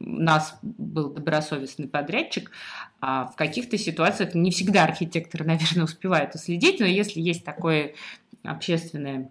у 0.00 0.20
нас 0.20 0.58
был 0.60 1.08
добросовестный 1.08 1.88
подрядчик, 1.88 2.50
а 3.00 3.28
в 3.28 3.36
каких-то 3.36 3.78
ситуациях 3.78 4.34
не 4.34 4.50
всегда 4.50 4.84
архитекторы, 4.84 5.46
наверное, 5.46 5.84
успевают 5.84 6.34
уследить, 6.34 6.78
но 6.78 6.84
если 6.84 7.20
есть 7.22 7.46
такое 7.46 7.94
общественное 8.44 9.30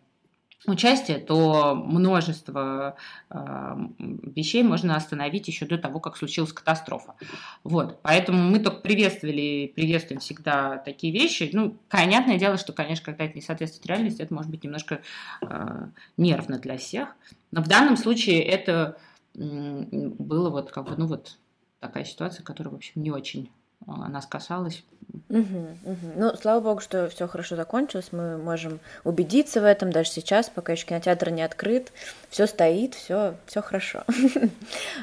участие, 0.65 1.19
то 1.19 1.75
множество 1.75 2.95
э, 3.29 3.75
вещей 3.99 4.63
можно 4.63 4.95
остановить 4.95 5.47
еще 5.47 5.65
до 5.65 5.77
того, 5.77 5.99
как 5.99 6.17
случилась 6.17 6.51
катастрофа. 6.51 7.15
Вот, 7.63 8.01
поэтому 8.01 8.41
мы 8.49 8.59
только 8.59 8.81
приветствовали, 8.81 9.71
приветствуем 9.75 10.19
всегда 10.19 10.77
такие 10.77 11.13
вещи. 11.13 11.49
Ну, 11.53 11.77
понятное 11.89 12.39
дело, 12.39 12.57
что, 12.57 12.73
конечно, 12.73 13.05
когда 13.05 13.25
это 13.25 13.35
не 13.35 13.41
соответствует 13.41 13.85
реальности, 13.85 14.21
это 14.21 14.33
может 14.33 14.49
быть 14.49 14.63
немножко 14.63 15.01
э, 15.41 15.87
нервно 16.17 16.59
для 16.59 16.77
всех. 16.77 17.15
Но 17.51 17.61
в 17.61 17.67
данном 17.67 17.95
случае 17.95 18.41
это 18.41 18.97
э, 19.35 19.39
было 19.39 20.49
вот 20.49 20.71
как 20.71 20.85
бы, 20.85 20.95
ну 20.97 21.05
вот 21.05 21.37
такая 21.79 22.03
ситуация, 22.03 22.43
которая, 22.43 22.73
в 22.73 22.75
общем, 22.75 23.01
не 23.01 23.11
очень 23.11 23.51
а, 23.87 24.09
нас 24.09 24.25
касалась. 24.25 24.83
Угу, 25.29 25.39
угу. 25.83 26.11
Ну, 26.15 26.35
слава 26.35 26.61
богу, 26.61 26.79
что 26.79 27.09
все 27.09 27.27
хорошо 27.27 27.55
закончилось. 27.55 28.09
Мы 28.11 28.37
можем 28.37 28.79
убедиться 29.03 29.61
в 29.61 29.65
этом 29.65 29.91
даже 29.91 30.09
сейчас, 30.09 30.49
пока 30.49 30.73
еще 30.73 30.85
кинотеатр 30.85 31.29
не 31.29 31.41
открыт. 31.41 31.91
Все 32.29 32.45
стоит, 32.45 32.95
все, 32.95 33.35
все 33.45 33.61
хорошо. 33.61 34.03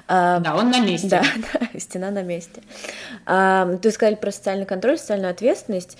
А, 0.06 0.40
да, 0.40 0.54
он 0.56 0.70
на 0.70 0.80
месте. 0.80 1.08
Да, 1.08 1.22
да, 1.52 1.80
стена 1.80 2.10
на 2.10 2.22
месте. 2.22 2.62
А, 3.26 3.76
ты 3.76 3.90
сказали 3.90 4.16
про 4.16 4.30
социальный 4.30 4.66
контроль, 4.66 4.98
социальную 4.98 5.30
ответственность. 5.30 5.96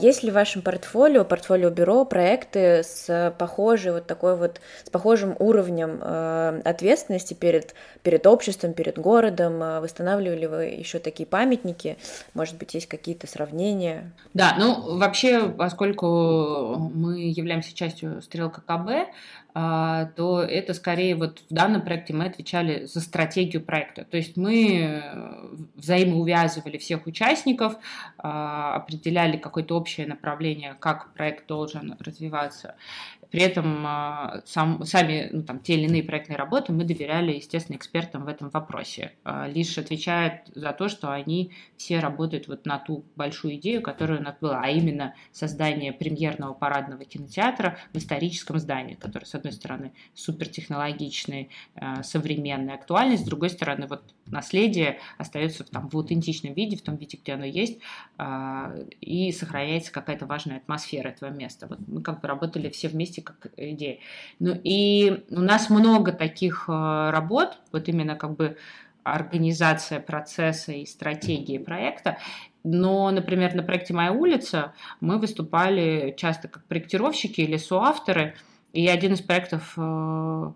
Есть 0.00 0.22
ли 0.22 0.30
в 0.30 0.34
вашем 0.34 0.62
портфолио, 0.62 1.24
портфолио 1.24 1.70
бюро, 1.70 2.04
проекты 2.04 2.82
с 2.84 3.34
похожей 3.38 3.92
вот 3.92 4.06
такой 4.06 4.36
вот, 4.36 4.60
с 4.84 4.90
похожим 4.90 5.34
уровнем 5.38 6.00
ответственности 6.64 7.34
перед, 7.34 7.74
перед 8.02 8.26
обществом, 8.26 8.74
перед 8.74 8.98
городом? 8.98 9.58
Восстанавливали 9.58 10.46
вы 10.46 10.64
еще 10.64 10.98
такие 10.98 11.26
памятники? 11.26 11.96
Может 12.34 12.58
быть, 12.58 12.74
есть 12.74 12.88
какие-то 12.88 13.26
сравнения? 13.26 14.12
Да, 14.34 14.56
ну 14.58 14.96
вообще, 14.96 15.48
поскольку 15.48 16.90
мы 16.94 17.20
являемся 17.20 17.74
частью 17.74 18.22
стрелка 18.22 18.60
КБ, 18.60 19.10
а, 19.54 20.06
то 20.16 20.42
это 20.42 20.72
скорее 20.72 21.14
вот 21.14 21.40
в 21.50 21.54
данном 21.54 21.82
проекте 21.82 22.14
мы 22.14 22.24
отвечали 22.24 22.86
за 22.86 23.00
стратегию 23.00 23.62
проекта. 23.62 24.04
То 24.04 24.16
есть 24.16 24.36
мы 24.36 25.02
взаимоувязывали 25.74 26.78
всех 26.78 27.06
участников, 27.06 27.74
а, 28.16 28.76
определяли 28.76 29.36
какое-то 29.36 29.76
общее 29.76 30.06
направление, 30.06 30.74
как 30.78 31.12
проект 31.12 31.46
должен 31.46 31.96
развиваться. 32.00 32.76
При 33.32 33.40
этом 33.40 33.82
а, 33.86 34.42
сам, 34.44 34.84
сами 34.84 35.30
ну, 35.32 35.42
там, 35.42 35.58
те 35.58 35.72
или 35.74 35.86
иные 35.86 36.02
проектные 36.02 36.36
работы 36.36 36.70
мы 36.74 36.84
доверяли, 36.84 37.32
естественно, 37.32 37.76
экспертам 37.76 38.26
в 38.26 38.28
этом 38.28 38.50
вопросе. 38.50 39.12
А, 39.24 39.48
лишь 39.48 39.78
отвечает 39.78 40.42
за 40.54 40.74
то, 40.74 40.90
что 40.90 41.10
они 41.10 41.50
все 41.78 41.98
работают 42.00 42.46
вот 42.46 42.66
на 42.66 42.78
ту 42.78 43.06
большую 43.16 43.54
идею, 43.54 43.80
которая 43.80 44.18
у 44.20 44.22
нас 44.22 44.36
была, 44.38 44.60
а 44.62 44.68
именно 44.68 45.14
создание 45.32 45.94
премьерного 45.94 46.52
парадного 46.52 47.06
кинотеатра 47.06 47.78
в 47.94 47.96
историческом 47.96 48.58
здании, 48.58 48.96
который, 48.96 49.24
с 49.24 49.34
одной 49.34 49.54
стороны, 49.54 49.94
супертехнологичный, 50.12 51.48
а, 51.74 52.02
современный, 52.02 52.74
актуальный, 52.74 53.16
с 53.16 53.22
другой 53.22 53.48
стороны, 53.48 53.86
вот 53.86 54.02
наследие 54.26 54.98
остается 55.16 55.64
там, 55.64 55.88
в 55.88 55.96
аутентичном 55.96 56.52
виде, 56.52 56.76
в 56.76 56.82
том 56.82 56.96
виде, 56.96 57.18
где 57.20 57.32
оно 57.32 57.44
есть, 57.44 57.78
и 59.00 59.32
сохраняется 59.32 59.92
какая-то 59.92 60.26
важная 60.26 60.58
атмосфера 60.58 61.08
этого 61.08 61.30
места. 61.30 61.66
Вот 61.66 61.80
мы 61.86 62.02
как 62.02 62.20
бы 62.20 62.28
работали 62.28 62.68
все 62.68 62.88
вместе 62.88 63.21
как 63.22 63.52
идея. 63.56 63.98
Ну 64.38 64.58
и 64.62 65.24
у 65.30 65.40
нас 65.40 65.70
много 65.70 66.12
таких 66.12 66.66
э, 66.68 67.10
работ, 67.10 67.58
вот 67.72 67.88
именно 67.88 68.16
как 68.16 68.36
бы 68.36 68.56
организация 69.02 70.00
процесса 70.00 70.72
и 70.72 70.86
стратегии 70.86 71.58
проекта. 71.58 72.18
Но, 72.64 73.10
например, 73.10 73.54
на 73.54 73.62
проекте 73.62 73.92
«Моя 73.92 74.12
улица» 74.12 74.72
мы 75.00 75.18
выступали 75.18 76.14
часто 76.16 76.48
как 76.48 76.64
проектировщики 76.64 77.40
или 77.40 77.56
соавторы, 77.56 78.36
и 78.72 78.86
один 78.86 79.14
из 79.14 79.20
проектов 79.20 79.74
э, 79.76 80.52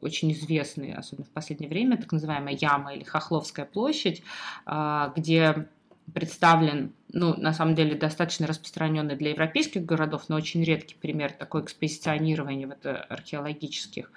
очень 0.00 0.32
известный, 0.32 0.94
особенно 0.94 1.26
в 1.26 1.30
последнее 1.30 1.68
время, 1.68 1.96
так 1.96 2.10
называемая 2.10 2.56
Яма 2.58 2.94
или 2.94 3.04
Хохловская 3.04 3.66
площадь, 3.66 4.22
э, 4.66 5.12
где 5.14 5.68
представлен, 6.12 6.92
ну, 7.12 7.34
на 7.36 7.52
самом 7.52 7.74
деле, 7.74 7.94
достаточно 7.94 8.46
распространенный 8.46 9.16
для 9.16 9.30
европейских 9.30 9.84
городов, 9.84 10.24
но 10.28 10.36
очень 10.36 10.64
редкий 10.64 10.94
пример 10.94 11.32
такой 11.32 11.62
экспозиционирования 11.62 12.66
вот, 12.66 12.84
э, 12.84 12.92
археологических 13.08 14.10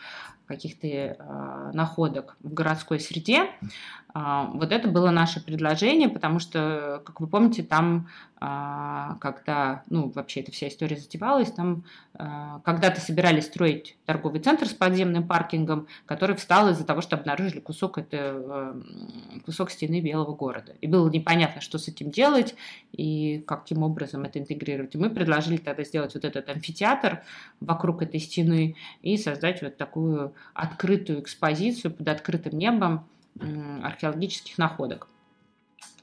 каких-то 0.48 0.88
э, 0.88 1.72
находок 1.74 2.38
в 2.42 2.54
городской 2.54 3.00
среде. 3.00 3.50
Э, 4.14 4.46
вот 4.54 4.72
это 4.72 4.88
было 4.88 5.10
наше 5.10 5.44
предложение, 5.44 6.10
потому 6.10 6.40
что, 6.40 7.02
как 7.06 7.20
вы 7.20 7.28
помните, 7.28 7.64
там, 7.64 8.08
э, 8.40 9.16
когда, 9.20 9.84
ну, 9.90 10.10
вообще 10.10 10.42
эта 10.42 10.52
вся 10.52 10.68
история 10.68 10.98
затевалась, 10.98 11.52
там 11.52 11.84
э, 12.14 12.60
когда-то 12.64 13.02
собирались 13.02 13.46
строить 13.46 13.98
торговый 14.06 14.40
центр 14.40 14.68
с 14.68 14.74
подземным 14.74 15.28
паркингом, 15.28 15.88
который 16.06 16.36
встал 16.36 16.70
из-за 16.70 16.86
того, 16.86 17.02
что 17.02 17.16
обнаружили 17.16 17.60
кусок, 17.60 17.98
это, 17.98 18.18
э, 18.18 18.82
кусок 19.46 19.72
стены 19.72 20.00
Белого 20.00 20.36
города. 20.36 20.74
И 20.82 20.88
было 20.88 21.10
непонятно, 21.10 21.62
что 21.62 21.78
с 21.78 21.88
этим 21.88 22.12
делать 22.12 22.56
и 22.92 23.44
каким 23.48 23.84
образом 23.84 24.24
это 24.24 24.40
интегрировать. 24.40 24.96
И 24.96 24.98
мы 24.98 25.10
предложили 25.10 25.58
тогда 25.58 25.84
сделать 25.84 26.14
вот 26.14 26.26
этот 26.26 26.50
амфитеатр 26.50 27.24
вокруг 27.60 28.02
этой 28.02 28.20
стены 28.20 28.76
и 29.02 29.18
создать 29.18 29.62
вот 29.62 29.78
такую 29.78 30.34
открытую 30.54 31.22
экспозицию 31.22 31.94
под 31.94 32.08
открытым 32.08 32.58
небом 32.58 33.08
археологических 33.84 34.58
находок. 34.58 35.08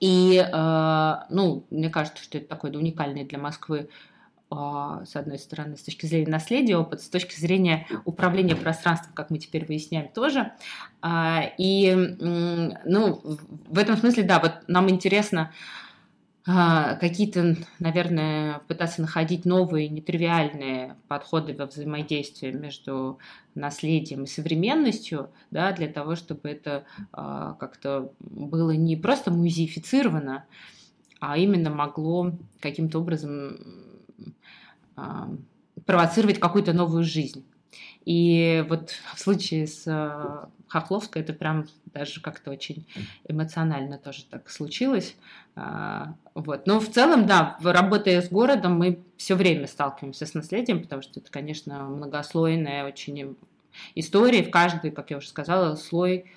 И, 0.01 0.37
э, 0.37 1.15
ну, 1.31 1.65
мне 1.71 1.89
кажется, 1.89 2.23
что 2.23 2.39
это 2.39 2.49
такой 2.49 2.71
уникальный 2.77 3.25
для 3.25 3.39
Москвы 3.39 3.89
а, 4.55 5.05
с 5.07 5.17
одной 5.17 5.39
стороны, 5.39 5.79
с 5.79 5.83
точки 5.83 6.05
зрения 6.05 6.31
наследия 6.31 6.77
опыт, 6.77 7.01
с 7.01 7.09
точки 7.09 7.39
зрения 7.41 7.87
управления 8.05 8.55
пространством, 8.55 9.15
как 9.15 9.31
мы 9.31 9.39
теперь 9.39 9.65
выясняем, 9.65 10.09
тоже. 10.09 10.53
А, 11.01 11.45
и, 11.57 11.95
ну, 11.95 13.23
в 13.25 13.79
этом 13.79 13.97
смысле, 13.97 14.25
да, 14.25 14.41
вот 14.41 14.53
нам 14.67 14.91
интересно, 14.91 15.53
какие-то, 16.45 17.57
наверное, 17.79 18.61
пытаться 18.67 19.01
находить 19.01 19.45
новые 19.45 19.89
нетривиальные 19.89 20.97
подходы 21.07 21.55
во 21.55 21.67
взаимодействии 21.67 22.51
между 22.51 23.19
наследием 23.55 24.25
и 24.25 24.27
современностью, 24.27 25.31
да, 25.53 25.73
для 25.73 25.87
того, 25.87 26.17
чтобы 26.17 26.49
это 26.49 26.85
а, 27.13 27.53
как-то 27.55 28.13
было 28.19 28.73
не 28.73 28.97
просто 28.97 29.31
музеифицировано, 29.31 30.45
а 31.21 31.39
именно 31.39 31.71
могло 31.71 32.33
каким-то 32.61 32.99
образом 32.99 33.59
а, 34.97 35.31
провоцировать 35.87 36.41
какую-то 36.41 36.73
новую 36.73 37.05
жизнь. 37.05 37.45
И 38.05 38.65
вот 38.69 38.95
в 39.15 39.21
случае 39.21 39.67
с 39.67 40.49
Хохловской 40.69 41.23
это 41.23 41.33
прям 41.33 41.67
даже 41.93 42.21
как-то 42.21 42.51
очень 42.51 42.87
эмоционально 43.29 43.99
тоже 43.99 44.25
так 44.25 44.49
случилось. 44.49 45.15
А, 45.55 46.15
вот. 46.35 46.67
Но 46.67 46.81
в 46.81 46.89
целом, 46.89 47.27
да, 47.27 47.59
работая 47.63 48.23
с 48.23 48.31
городом, 48.31 48.79
мы 48.79 48.99
все 49.19 49.35
время 49.35 49.67
сталкиваемся 49.67 50.25
с 50.25 50.35
наследием, 50.35 50.83
потому 50.83 51.03
что 51.03 51.21
это, 51.21 51.31
конечно, 51.31 51.85
многослойная 51.85 52.87
очень 52.87 53.37
история. 53.95 54.43
В 54.43 54.51
каждой, 54.51 54.91
как 54.91 55.11
я 55.11 55.19
уже 55.19 55.29
сказала, 55.29 55.77
слой 55.77 56.33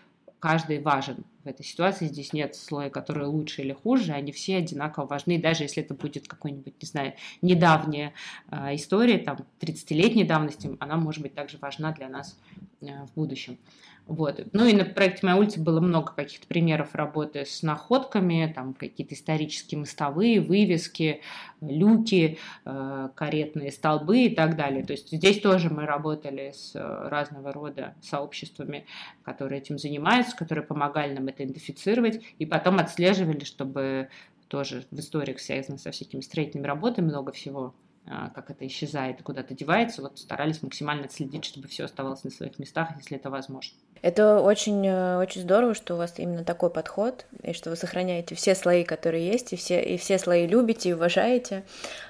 каждый 0.45 0.79
важен 0.79 1.25
в 1.43 1.47
этой 1.47 1.65
ситуации. 1.65 2.05
Здесь 2.05 2.31
нет 2.31 2.55
слоя, 2.55 2.91
который 2.91 3.25
лучше 3.25 3.63
или 3.63 3.73
хуже, 3.73 4.11
они 4.11 4.31
все 4.31 4.57
одинаково 4.57 5.07
важны, 5.07 5.41
даже 5.41 5.63
если 5.63 5.81
это 5.81 5.95
будет 5.95 6.27
какой-нибудь, 6.27 6.75
не 6.79 6.87
знаю, 6.87 7.13
недавняя 7.41 8.13
э, 8.51 8.75
история, 8.75 9.17
там, 9.17 9.39
30-летней 9.59 10.23
давности, 10.23 10.77
она 10.79 10.97
может 10.97 11.23
быть 11.23 11.33
также 11.33 11.57
важна 11.57 11.93
для 11.93 12.09
нас 12.09 12.37
э, 12.81 12.85
в 13.05 13.13
будущем. 13.15 13.57
Вот. 14.07 14.39
Ну 14.53 14.67
и 14.67 14.73
на 14.73 14.85
проекте 14.85 15.25
«Моя 15.25 15.37
улица» 15.37 15.59
было 15.59 15.79
много 15.79 16.13
каких-то 16.13 16.45
примеров 16.45 16.93
работы 16.93 17.43
с 17.43 17.63
находками, 17.63 18.51
там 18.53 18.75
какие-то 18.75 19.15
исторические 19.15 19.79
мостовые, 19.79 20.41
вывески, 20.41 21.21
люки, 21.59 22.37
э, 22.65 23.09
каретные 23.15 23.71
столбы 23.71 24.25
и 24.25 24.35
так 24.35 24.55
далее. 24.57 24.85
То 24.85 24.93
есть 24.93 25.09
здесь 25.09 25.41
тоже 25.41 25.71
мы 25.71 25.87
работали 25.87 26.53
с 26.55 26.75
э, 26.75 27.07
разного 27.09 27.51
рода 27.51 27.95
сообществами, 28.03 28.85
которые 29.23 29.61
этим 29.61 29.79
занимаются, 29.79 30.37
которые 30.37 30.65
помогали 30.65 31.13
нам 31.13 31.27
это 31.27 31.43
идентифицировать, 31.43 32.21
и 32.37 32.45
потом 32.45 32.77
отслеживали, 32.77 33.43
чтобы 33.43 34.09
тоже 34.49 34.85
в 34.91 34.99
историях 34.99 35.39
связано 35.39 35.79
со 35.79 35.89
всякими 35.89 36.21
строительными 36.21 36.67
работами 36.67 37.07
много 37.07 37.31
всего 37.31 37.73
как 38.05 38.51
это 38.51 38.65
исчезает, 38.67 39.21
куда-то 39.23 39.53
девается, 39.53 40.01
вот 40.01 40.19
старались 40.19 40.61
максимально 40.61 41.05
отследить, 41.05 41.45
чтобы 41.45 41.67
все 41.67 41.85
оставалось 41.85 42.23
на 42.23 42.29
своих 42.29 42.59
местах, 42.59 42.89
если 42.97 43.17
это 43.17 43.29
возможно. 43.29 43.75
Это 44.01 44.39
очень, 44.39 44.85
э, 44.85 45.17
очень 45.17 45.41
здорово, 45.41 45.73
что 45.73 45.95
у 45.95 45.97
вас 45.97 46.13
именно 46.17 46.43
такой 46.43 46.69
подход, 46.69 47.25
и 47.41 47.53
что 47.53 47.71
вы 47.71 47.75
сохраняете 47.75 48.35
все 48.35 48.53
слои, 48.53 48.83
которые 48.83 49.25
есть, 49.25 49.53
и 49.53 49.55
все, 49.55 49.81
и 49.81 49.97
все 49.97 50.19
слои 50.19 50.45
любите 50.45 50.89
и 50.89 50.93
уважаете. 50.93 51.63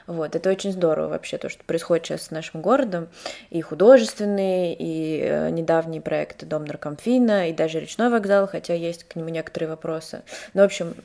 Вот, 0.06 0.36
это 0.36 0.50
очень 0.50 0.74
здорово 0.74 1.08
вообще, 1.08 1.38
то, 1.38 1.48
что 1.48 1.64
происходит 1.64 2.06
сейчас 2.06 2.24
с 2.24 2.32
нашим 2.32 2.62
городом, 2.62 3.08
и 3.50 3.62
художественные, 3.62 4.76
и 4.78 5.22
э, 5.22 5.50
недавние 5.52 6.02
проекты 6.02 6.46
Дом 6.46 6.66
Наркомфина, 6.66 7.50
и 7.50 7.54
даже 7.54 7.80
речной 7.80 8.10
вокзал, 8.10 8.48
хотя 8.48 8.74
есть 8.74 9.06
к 9.06 9.16
нему 9.16 9.30
некоторые 9.30 9.70
вопросы. 9.70 10.24
Ну, 10.54 10.64
в 10.64 10.66
общем, 10.66 10.96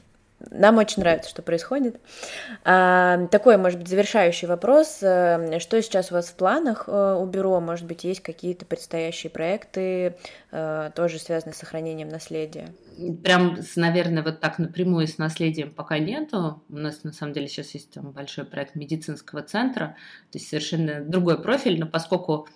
нам 0.51 0.79
очень 0.79 1.03
нравится, 1.03 1.29
что 1.29 1.43
происходит. 1.43 2.01
А, 2.65 3.27
такой, 3.27 3.59
может 3.59 3.79
быть, 3.79 3.89
завершающий 3.89 4.49
вопрос. 4.49 5.03
Э, 5.03 5.59
что 5.59 5.81
сейчас 5.83 6.11
у 6.11 6.15
вас 6.15 6.29
в 6.29 6.35
планах 6.35 6.85
э, 6.87 7.19
у 7.21 7.27
бюро? 7.27 7.61
Может 7.61 7.87
быть, 7.87 8.05
есть 8.05 8.21
какие-то 8.21 8.65
предстоящие 8.65 9.31
проекты, 9.31 10.17
э, 10.51 10.91
тоже 10.95 11.19
связанные 11.19 11.55
с 11.55 11.59
сохранением 11.59 12.09
наследия? 12.09 12.73
Прям, 13.23 13.59
наверное, 13.77 14.23
вот 14.23 14.41
так 14.41 14.59
напрямую 14.59 15.07
с 15.07 15.19
наследием 15.19 15.73
пока 15.73 15.99
нету. 15.99 16.63
У 16.71 16.77
нас, 16.77 17.05
на 17.05 17.13
самом 17.13 17.35
деле, 17.35 17.49
сейчас 17.49 17.73
есть 17.75 17.93
там 17.93 18.13
большой 18.13 18.45
проект 18.45 18.75
медицинского 18.75 19.43
центра, 19.43 19.97
то 20.31 20.39
есть 20.39 20.49
совершенно 20.49 21.01
другой 21.01 21.43
профиль, 21.43 21.79
но 21.79 21.87
поскольку 21.87 22.49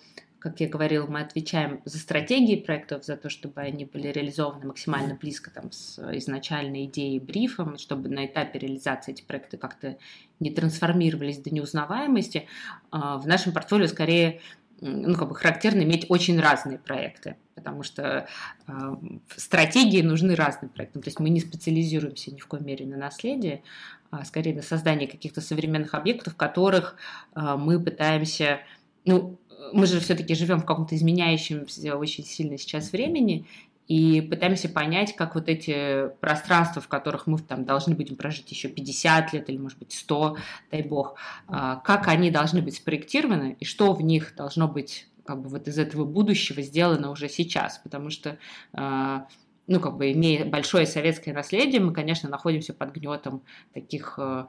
как 0.45 0.59
я 0.59 0.69
говорила, 0.69 1.07
мы 1.07 1.21
отвечаем 1.21 1.81
за 1.85 1.97
стратегии 1.97 2.55
проектов, 2.55 3.03
за 3.03 3.17
то, 3.17 3.29
чтобы 3.29 3.61
они 3.61 3.83
были 3.83 4.09
реализованы 4.09 4.67
максимально 4.67 5.15
близко 5.15 5.49
там, 5.49 5.71
с 5.71 5.97
изначальной 6.17 6.85
идеей 6.85 7.19
брифом, 7.19 7.79
чтобы 7.79 8.09
на 8.09 8.27
этапе 8.27 8.59
реализации 8.59 9.13
эти 9.13 9.23
проекты 9.23 9.57
как-то 9.57 9.97
не 10.39 10.51
трансформировались 10.51 11.39
до 11.39 11.49
неузнаваемости. 11.49 12.47
А, 12.91 13.17
в 13.17 13.25
нашем 13.25 13.53
портфолио 13.53 13.87
скорее 13.87 14.39
ну, 14.81 15.15
как 15.15 15.29
бы 15.29 15.35
характерно 15.35 15.81
иметь 15.81 16.05
очень 16.09 16.39
разные 16.39 16.77
проекты, 16.77 17.37
потому 17.55 17.81
что 17.81 18.27
э, 18.67 18.95
стратегии 19.37 20.03
нужны 20.03 20.35
разным 20.35 20.69
проектам. 20.69 21.01
То 21.01 21.07
есть 21.07 21.19
мы 21.19 21.31
не 21.31 21.39
специализируемся 21.39 22.31
ни 22.31 22.39
в 22.39 22.45
коей 22.45 22.63
мере 22.63 22.85
на 22.85 22.97
наследии, 22.97 23.63
а 24.11 24.23
скорее 24.25 24.53
на 24.53 24.61
создании 24.61 25.07
каких-то 25.07 25.41
современных 25.41 25.95
объектов, 25.95 26.33
в 26.33 26.37
которых 26.37 26.97
э, 27.35 27.55
мы 27.57 27.79
пытаемся 27.83 28.59
ну, 29.05 29.37
мы 29.73 29.85
же 29.85 29.99
все-таки 29.99 30.35
живем 30.35 30.59
в 30.59 30.65
каком-то 30.65 30.95
изменяющемся 30.95 31.97
очень 31.97 32.23
сильно 32.23 32.57
сейчас 32.57 32.91
времени, 32.91 33.45
и 33.87 34.21
пытаемся 34.21 34.67
понять, 34.67 35.15
как 35.15 35.35
вот 35.35 35.47
эти 35.47 36.09
пространства, 36.19 36.81
в 36.81 36.87
которых 36.87 37.27
мы 37.27 37.37
там 37.37 37.65
должны 37.65 37.93
будем 37.95 38.15
прожить 38.15 38.49
еще 38.49 38.67
50 38.67 39.33
лет 39.33 39.49
или, 39.49 39.57
может 39.57 39.77
быть, 39.77 39.93
100, 39.93 40.37
дай 40.71 40.81
бог, 40.81 41.15
а, 41.47 41.75
как 41.77 42.07
они 42.07 42.31
должны 42.31 42.61
быть 42.61 42.77
спроектированы 42.77 43.55
и 43.59 43.65
что 43.65 43.93
в 43.93 44.01
них 44.01 44.33
должно 44.35 44.67
быть 44.67 45.07
как 45.25 45.41
бы 45.41 45.49
вот 45.49 45.67
из 45.67 45.77
этого 45.77 46.05
будущего 46.05 46.61
сделано 46.61 47.11
уже 47.11 47.29
сейчас, 47.29 47.79
потому 47.83 48.09
что 48.09 48.37
а, 48.73 49.27
ну, 49.67 49.79
как 49.79 49.97
бы 49.97 50.11
имея 50.11 50.45
большое 50.45 50.85
советское 50.85 51.33
наследие, 51.33 51.81
мы, 51.81 51.93
конечно, 51.93 52.29
находимся 52.29 52.73
под 52.73 52.91
гнетом 52.91 53.43
таких 53.73 54.17
а, 54.17 54.47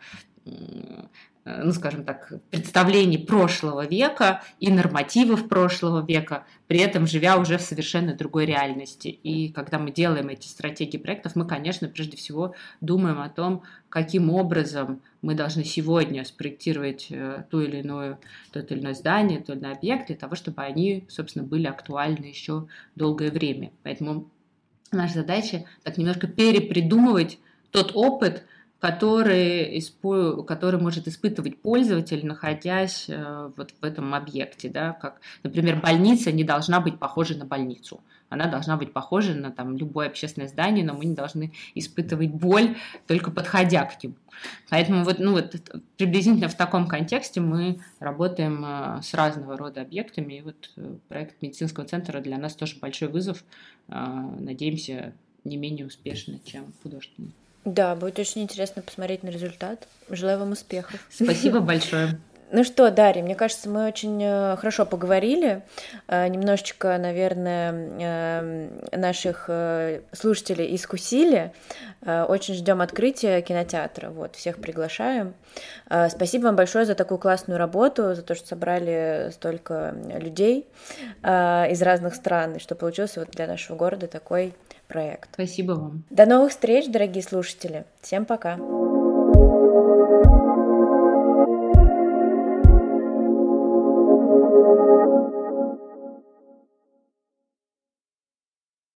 ну, 1.47 1.73
скажем 1.73 2.05
так, 2.05 2.33
представлений 2.51 3.19
прошлого 3.19 3.87
века 3.87 4.43
и 4.59 4.69
нормативов 4.69 5.49
прошлого 5.49 6.05
века, 6.05 6.45
при 6.67 6.81
этом 6.81 7.07
живя 7.07 7.39
уже 7.39 7.57
в 7.57 7.63
совершенно 7.63 8.15
другой 8.15 8.47
реальности. 8.47 9.07
И 9.07 9.53
когда 9.53 9.79
мы 9.79 9.93
делаем 9.93 10.29
эти 10.29 10.49
стратегии 10.49 10.99
проектов, 10.99 11.37
мы, 11.37 11.47
конечно, 11.47 11.87
прежде 11.89 12.17
всего 12.17 12.55
думаем 12.81 13.21
о 13.21 13.29
том, 13.29 13.63
каким 13.89 14.31
образом 14.31 15.03
мы 15.23 15.35
должны 15.35 15.63
сегодня 15.63 16.25
спроектировать 16.25 17.07
э, 17.11 17.45
ту 17.49 17.61
или 17.61 17.79
иную, 17.79 18.19
тот 18.51 18.73
или 18.73 18.81
иное 18.81 18.95
здание, 18.95 19.39
тот 19.39 19.57
или 19.57 19.63
иной 19.63 19.73
объект 19.75 20.09
для 20.09 20.17
того, 20.17 20.35
чтобы 20.35 20.63
они, 20.63 21.07
собственно, 21.09 21.45
были 21.45 21.69
актуальны 21.69 22.25
еще 22.25 22.67
долгое 22.97 23.31
время. 23.31 23.71
Поэтому 23.85 24.29
наша 24.91 25.15
задача 25.15 25.65
так 25.85 25.97
немножко 25.97 26.27
перепридумывать 26.27 27.39
тот 27.71 27.93
опыт, 27.95 28.45
который, 28.81 29.79
испо... 29.79 30.43
который 30.43 30.81
может 30.81 31.09
испытывать 31.09 31.61
пользователь, 31.61 32.27
находясь 32.27 33.07
э, 33.09 33.51
вот 33.57 33.73
в 33.81 33.85
этом 33.85 34.15
объекте. 34.15 34.69
Да? 34.69 34.93
Как, 34.93 35.21
например, 35.43 35.81
больница 35.81 36.31
не 36.31 36.45
должна 36.45 36.81
быть 36.81 36.99
похожа 36.99 37.37
на 37.37 37.47
больницу. 37.47 38.01
Она 38.29 38.49
должна 38.49 38.77
быть 38.77 38.93
похожа 38.93 39.35
на 39.35 39.51
там, 39.51 39.77
любое 39.77 40.09
общественное 40.09 40.49
здание, 40.49 40.85
но 40.85 40.95
мы 40.95 41.07
не 41.07 41.15
должны 41.15 41.53
испытывать 41.75 42.31
боль, 42.31 42.77
только 43.07 43.31
подходя 43.31 43.85
к 43.85 44.03
нему. 44.03 44.17
Поэтому 44.69 45.05
вот, 45.05 45.21
ну, 45.21 45.33
вот 45.33 45.55
приблизительно 45.97 46.49
в 46.49 46.57
таком 46.57 46.87
контексте 46.87 47.41
мы 47.41 47.81
работаем 47.99 48.63
э, 48.65 49.01
с 49.03 49.15
разного 49.15 49.57
рода 49.57 49.81
объектами. 49.81 50.35
И 50.35 50.43
вот 50.43 50.71
э, 50.77 50.97
проект 51.09 51.41
медицинского 51.41 51.87
центра 51.87 52.21
для 52.21 52.37
нас 52.37 52.55
тоже 52.55 52.77
большой 52.79 53.09
вызов. 53.09 53.43
Надеемся, 53.89 55.15
не 55.45 55.57
менее 55.57 55.87
успешный, 55.87 56.41
чем 56.45 56.73
художественный. 56.83 57.33
Да, 57.67 57.97
будет 57.97 58.19
очень 58.21 58.45
интересно 58.45 58.81
посмотреть 58.81 59.25
на 59.25 59.29
результат. 59.29 59.89
Желаю 60.09 60.39
вам 60.39 60.53
успехов. 60.53 61.01
Спасибо 61.11 61.59
большое. 61.61 62.17
Ну 62.53 62.63
что, 62.63 62.93
Дарья, 62.93 63.25
мне 63.25 63.35
кажется, 63.35 63.69
мы 63.69 63.89
очень 63.89 64.23
э, 64.23 64.57
хорошо 64.57 64.87
поговорили. 64.87 65.63
Э, 66.07 66.29
немножечко, 66.29 66.97
наверное, 66.97 67.73
э, 67.73 68.97
наших 68.97 69.51
слушателей 70.13 70.75
искусили. 70.77 71.53
Очень 72.05 72.55
ждем 72.55 72.83
открытия 72.83 73.41
кинотеатра. 73.41 74.11
Вот, 74.11 74.37
всех 74.37 74.59
приглашаем. 74.59 75.35
Спасибо 76.09 76.45
вам 76.45 76.57
большое 76.57 76.85
за 76.85 76.95
такую 76.95 77.19
классную 77.19 77.59
работу, 77.59 78.15
за 78.15 78.23
то, 78.23 78.37
что 78.37 78.47
собрали 78.47 79.31
столько 79.33 79.93
людей 80.21 80.69
из 81.25 81.83
разных 81.83 82.15
стран, 82.15 82.57
и 82.57 82.59
что 82.61 82.77
получился 82.77 83.21
вот 83.21 83.31
для 83.31 83.49
нашего 83.49 83.77
города 83.77 84.07
такой 84.07 84.55
проект. 84.87 85.31
Спасибо 85.35 85.73
вам. 85.73 86.05
До 86.11 86.27
новых 86.27 86.53
встреч, 86.53 86.87
дорогие 86.89 87.23
слушатели. 87.23 87.85
Всем 88.01 88.25
пока. 88.25 88.57